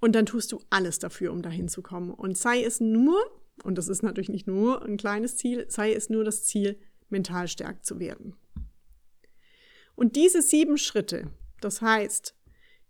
Und 0.00 0.14
dann 0.14 0.24
tust 0.24 0.52
du 0.52 0.60
alles 0.70 0.98
dafür, 0.98 1.32
um 1.32 1.42
dahin 1.42 1.68
zu 1.68 1.82
kommen. 1.82 2.10
Und 2.10 2.38
sei 2.38 2.64
es 2.64 2.80
nur, 2.80 3.18
und 3.62 3.76
das 3.76 3.88
ist 3.88 4.02
natürlich 4.02 4.30
nicht 4.30 4.46
nur 4.46 4.82
ein 4.82 4.96
kleines 4.96 5.36
Ziel, 5.36 5.66
sei 5.68 5.92
es 5.92 6.08
nur 6.08 6.24
das 6.24 6.44
Ziel, 6.44 6.80
mental 7.10 7.48
stärkt 7.48 7.84
zu 7.86 7.98
werden. 7.98 8.36
Und 9.94 10.16
diese 10.16 10.42
sieben 10.42 10.78
Schritte, 10.78 11.30
das 11.60 11.82
heißt 11.82 12.34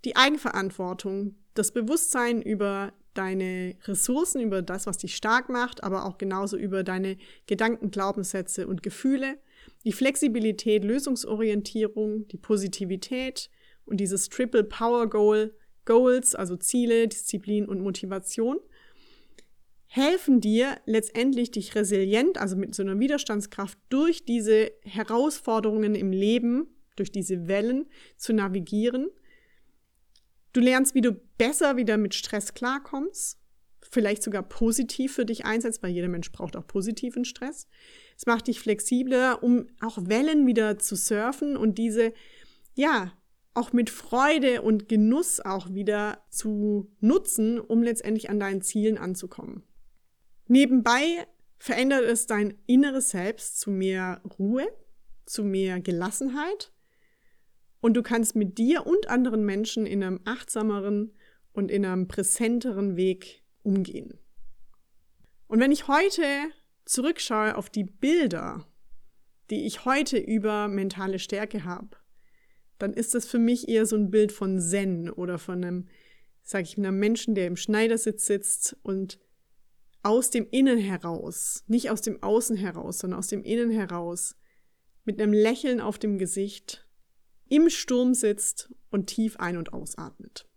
die 0.05 0.17
Eigenverantwortung, 0.17 1.37
das 1.55 1.73
Bewusstsein 1.73 2.41
über 2.41 2.93
deine 3.15 3.77
Ressourcen, 3.85 4.41
über 4.41 4.63
das, 4.63 4.87
was 4.87 4.99
dich 4.99 5.17
stark 5.17 5.49
macht, 5.49 5.83
aber 5.83 6.07
auch 6.07 6.17
genauso 6.17 6.57
über 6.57 6.85
deine 6.85 7.17
Gedanken, 7.47 7.91
Glaubenssätze 7.91 8.67
und 8.67 8.83
Gefühle, 8.83 9.39
die 9.85 9.93
Flexibilität, 9.93 10.85
Lösungsorientierung, 10.85 12.29
die 12.29 12.39
Positivität 12.39 13.51
und 13.85 13.99
dieses 13.99 14.29
Triple 14.29 14.65
Power 14.65 15.09
Goal, 15.09 15.55
Goals, 15.85 16.35
also 16.35 16.57
Ziele, 16.57 17.09
Disziplin 17.09 17.67
und 17.67 17.81
Motivation, 17.81 18.61
helfen 19.93 20.41
dir 20.41 20.81
letztendlich 20.87 21.51
dich 21.51 21.75
resilient, 21.75 22.39
also 22.39 22.57
mit 22.57 22.77
so 22.77 22.83
einer 22.83 23.01
Widerstandskraft 23.01 23.77
durch 23.89 24.25
diese 24.25 24.71
Herausforderungen 24.85 25.97
im 25.97 26.13
Leben, 26.13 26.69
durch 26.95 27.11
diese 27.11 27.49
Wellen 27.49 27.87
zu 28.17 28.33
navigieren. 28.33 29.09
Du 30.53 30.61
lernst, 30.61 30.95
wie 30.95 31.01
du 31.01 31.21
besser 31.39 31.77
wieder 31.77 31.97
mit 31.97 32.15
Stress 32.15 32.55
klarkommst, 32.55 33.41
vielleicht 33.81 34.23
sogar 34.23 34.45
positiv 34.45 35.15
für 35.15 35.25
dich 35.25 35.45
einsetzt, 35.45 35.83
weil 35.83 35.91
jeder 35.91 36.09
Mensch 36.09 36.31
braucht 36.31 36.55
auch 36.55 36.69
positiven 36.69 37.25
Stress. 37.25 37.67
Es 38.17 38.27
macht 38.27 38.47
dich 38.47 38.61
flexibler, 38.61 39.43
um 39.43 39.67
auch 39.81 39.99
Wellen 40.03 40.47
wieder 40.47 40.79
zu 40.79 40.95
surfen 40.95 41.57
und 41.57 41.79
diese, 41.79 42.13
ja, 42.77 43.13
auch 43.55 43.73
mit 43.73 43.91
Freude 43.91 44.63
und 44.63 44.89
Genuss 44.89 45.41
auch 45.41 45.75
wieder 45.75 46.23
zu 46.31 46.93
nutzen, 47.01 47.59
um 47.59 47.83
letztendlich 47.83 48.31
an 48.31 48.39
deinen 48.39 48.63
Zielen 48.63 48.97
anzukommen. 48.97 49.65
Nebenbei 50.51 51.29
verändert 51.59 52.03
es 52.03 52.27
dein 52.27 52.59
inneres 52.67 53.11
Selbst 53.11 53.61
zu 53.61 53.71
mehr 53.71 54.21
Ruhe, 54.37 54.67
zu 55.25 55.45
mehr 55.45 55.79
Gelassenheit 55.79 56.73
und 57.81 57.95
du 57.95 58.03
kannst 58.03 58.35
mit 58.35 58.59
dir 58.59 58.85
und 58.85 59.09
anderen 59.09 59.45
Menschen 59.45 59.87
in 59.87 60.03
einem 60.03 60.19
achtsameren 60.25 61.15
und 61.53 61.71
in 61.71 61.87
einem 61.87 62.09
präsenteren 62.09 62.97
Weg 62.97 63.45
umgehen. 63.63 64.19
Und 65.47 65.61
wenn 65.61 65.71
ich 65.71 65.87
heute 65.87 66.25
zurückschaue 66.85 67.55
auf 67.55 67.71
die 67.71 67.85
Bilder, 67.85 68.67
die 69.51 69.67
ich 69.67 69.85
heute 69.85 70.19
über 70.19 70.67
mentale 70.67 71.21
Stärke 71.21 71.63
habe, 71.63 71.91
dann 72.79 72.93
ist 72.93 73.15
das 73.15 73.25
für 73.25 73.39
mich 73.39 73.69
eher 73.69 73.87
so 73.87 73.95
ein 73.95 74.11
Bild 74.11 74.33
von 74.33 74.59
Zen 74.59 75.11
oder 75.11 75.39
von 75.39 75.63
einem, 75.63 75.89
sag 76.43 76.63
ich, 76.63 76.77
einem 76.77 76.99
Menschen, 76.99 77.37
der 77.37 77.47
im 77.47 77.57
Schneidersitz 77.57 78.27
sitzt 78.27 78.77
und 78.83 79.21
aus 80.03 80.31
dem 80.31 80.49
Innen 80.51 80.79
heraus, 80.79 81.65
nicht 81.67 81.91
aus 81.91 82.01
dem 82.01 82.23
Außen 82.23 82.57
heraus, 82.57 82.99
sondern 82.99 83.19
aus 83.19 83.29
dem 83.29 83.43
Innen 83.43 83.71
heraus, 83.71 84.37
mit 85.05 85.21
einem 85.21 85.33
Lächeln 85.33 85.81
auf 85.81 85.99
dem 85.99 86.19
Gesicht, 86.19 86.87
im 87.49 87.69
Sturm 87.69 88.15
sitzt 88.15 88.73
und 88.91 89.07
tief 89.09 89.37
ein- 89.37 89.57
und 89.57 89.73
ausatmet. 89.73 90.49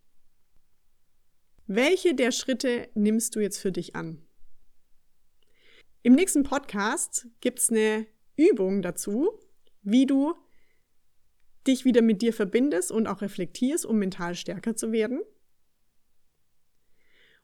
Welche 1.66 2.14
der 2.14 2.32
Schritte 2.32 2.90
nimmst 2.94 3.36
du 3.36 3.40
jetzt 3.40 3.58
für 3.58 3.72
dich 3.72 3.96
an? 3.96 4.22
Im 6.04 6.14
nächsten 6.14 6.44
Podcast 6.44 7.28
gibt 7.40 7.60
es 7.60 7.70
eine 7.70 8.06
Übung 8.36 8.82
dazu, 8.82 9.40
wie 9.82 10.06
du 10.06 10.34
dich 11.66 11.86
wieder 11.86 12.02
mit 12.02 12.22
dir 12.22 12.34
verbindest 12.34 12.92
und 12.92 13.08
auch 13.08 13.22
reflektierst, 13.22 13.86
um 13.86 13.98
mental 13.98 14.36
stärker 14.36 14.76
zu 14.76 14.92
werden. 14.92 15.22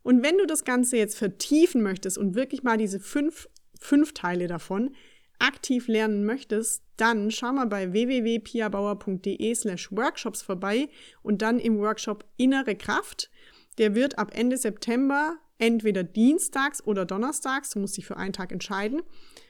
Und 0.03 0.23
wenn 0.23 0.38
du 0.38 0.45
das 0.45 0.63
Ganze 0.63 0.97
jetzt 0.97 1.17
vertiefen 1.17 1.81
möchtest 1.81 2.17
und 2.17 2.35
wirklich 2.35 2.63
mal 2.63 2.77
diese 2.77 2.99
fünf, 2.99 3.49
fünf 3.79 4.13
Teile 4.13 4.47
davon, 4.47 4.95
aktiv 5.39 5.88
lernen 5.88 6.25
möchtest, 6.25 6.83
dann 6.97 7.31
schau 7.31 7.53
mal 7.53 7.65
bei 7.65 7.93
www.piabauer.de 7.93 9.55
slash 9.55 9.91
workshops 9.91 10.41
vorbei 10.41 10.89
und 11.23 11.41
dann 11.41 11.59
im 11.59 11.79
Workshop 11.79 12.25
Innere 12.38 12.75
Kraft. 12.75 13.31
Der 13.77 13.95
wird 13.95 14.17
ab 14.17 14.31
Ende 14.35 14.57
September 14.57 15.38
entweder 15.57 16.03
dienstags 16.03 16.85
oder 16.85 17.05
donnerstags, 17.05 17.71
du 17.71 17.79
musst 17.79 17.97
dich 17.97 18.05
für 18.05 18.17
einen 18.17 18.33
Tag 18.33 18.51
entscheiden, 18.51 19.01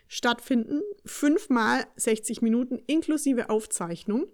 stattfinden. 0.08 0.82
Fünfmal 1.06 1.86
60 1.96 2.42
Minuten 2.42 2.80
inklusive 2.88 3.50
Aufzeichnung. 3.50 4.28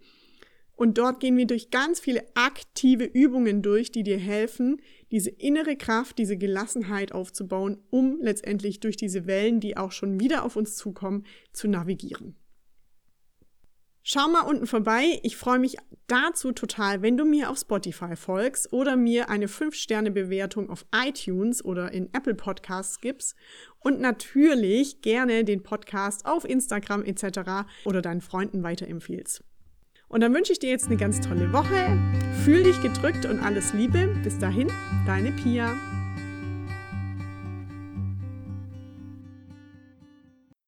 Und 0.75 0.97
dort 0.97 1.19
gehen 1.19 1.37
wir 1.37 1.47
durch 1.47 1.71
ganz 1.71 1.99
viele 1.99 2.23
aktive 2.35 3.05
Übungen 3.05 3.61
durch, 3.61 3.91
die 3.91 4.03
dir 4.03 4.17
helfen, 4.19 4.81
diese 5.11 5.29
innere 5.29 5.77
Kraft, 5.77 6.17
diese 6.17 6.37
Gelassenheit 6.37 7.13
aufzubauen, 7.13 7.77
um 7.89 8.19
letztendlich 8.21 8.81
durch 8.81 8.97
diese 8.97 9.25
Wellen, 9.25 9.59
die 9.61 9.77
auch 9.77 9.91
schon 9.91 10.19
wieder 10.19 10.43
auf 10.43 10.55
uns 10.55 10.75
zukommen, 10.75 11.25
zu 11.53 11.69
navigieren. 11.69 12.35
Schau 14.07 14.27
mal 14.27 14.41
unten 14.41 14.67
vorbei. 14.67 15.19
Ich 15.23 15.35
freue 15.35 15.57
mich 15.57 15.77
dazu 16.05 16.51
total, 16.51 17.01
wenn 17.01 17.17
du 17.17 17.25
mir 17.25 17.49
auf 17.49 17.57
Spotify 17.57 18.15
folgst 18.15 18.71
oder 18.71 18.95
mir 18.95 19.29
eine 19.29 19.47
5-Sterne-Bewertung 19.47 20.69
auf 20.69 20.85
iTunes 20.93 21.65
oder 21.65 21.91
in 21.91 22.13
Apple 22.13 22.35
Podcasts 22.35 23.01
gibst 23.01 23.35
und 23.79 23.99
natürlich 23.99 25.01
gerne 25.01 25.43
den 25.43 25.63
Podcast 25.63 26.27
auf 26.27 26.45
Instagram 26.45 27.03
etc. 27.03 27.67
oder 27.85 28.03
deinen 28.03 28.21
Freunden 28.21 28.61
weiterempfiehlst. 28.61 29.43
Und 30.07 30.21
dann 30.21 30.33
wünsche 30.33 30.53
ich 30.53 30.59
dir 30.59 30.69
jetzt 30.69 30.87
eine 30.87 30.97
ganz 30.97 31.19
tolle 31.21 31.51
Woche. 31.51 31.97
Fühl 32.43 32.63
dich 32.63 32.81
gedrückt 32.81 33.25
und 33.25 33.39
alles 33.39 33.73
Liebe. 33.73 34.07
Bis 34.23 34.37
dahin, 34.37 34.71
deine 35.05 35.31
Pia. 35.31 35.75